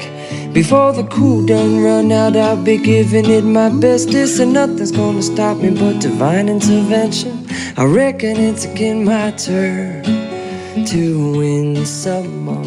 [0.53, 5.21] Before the cool done run out, I'll be giving it my bestest, and nothing's gonna
[5.21, 7.45] stop me but divine intervention.
[7.77, 10.03] I reckon it's again my turn
[10.85, 12.65] to win some or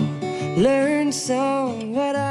[0.57, 2.30] learn some, but I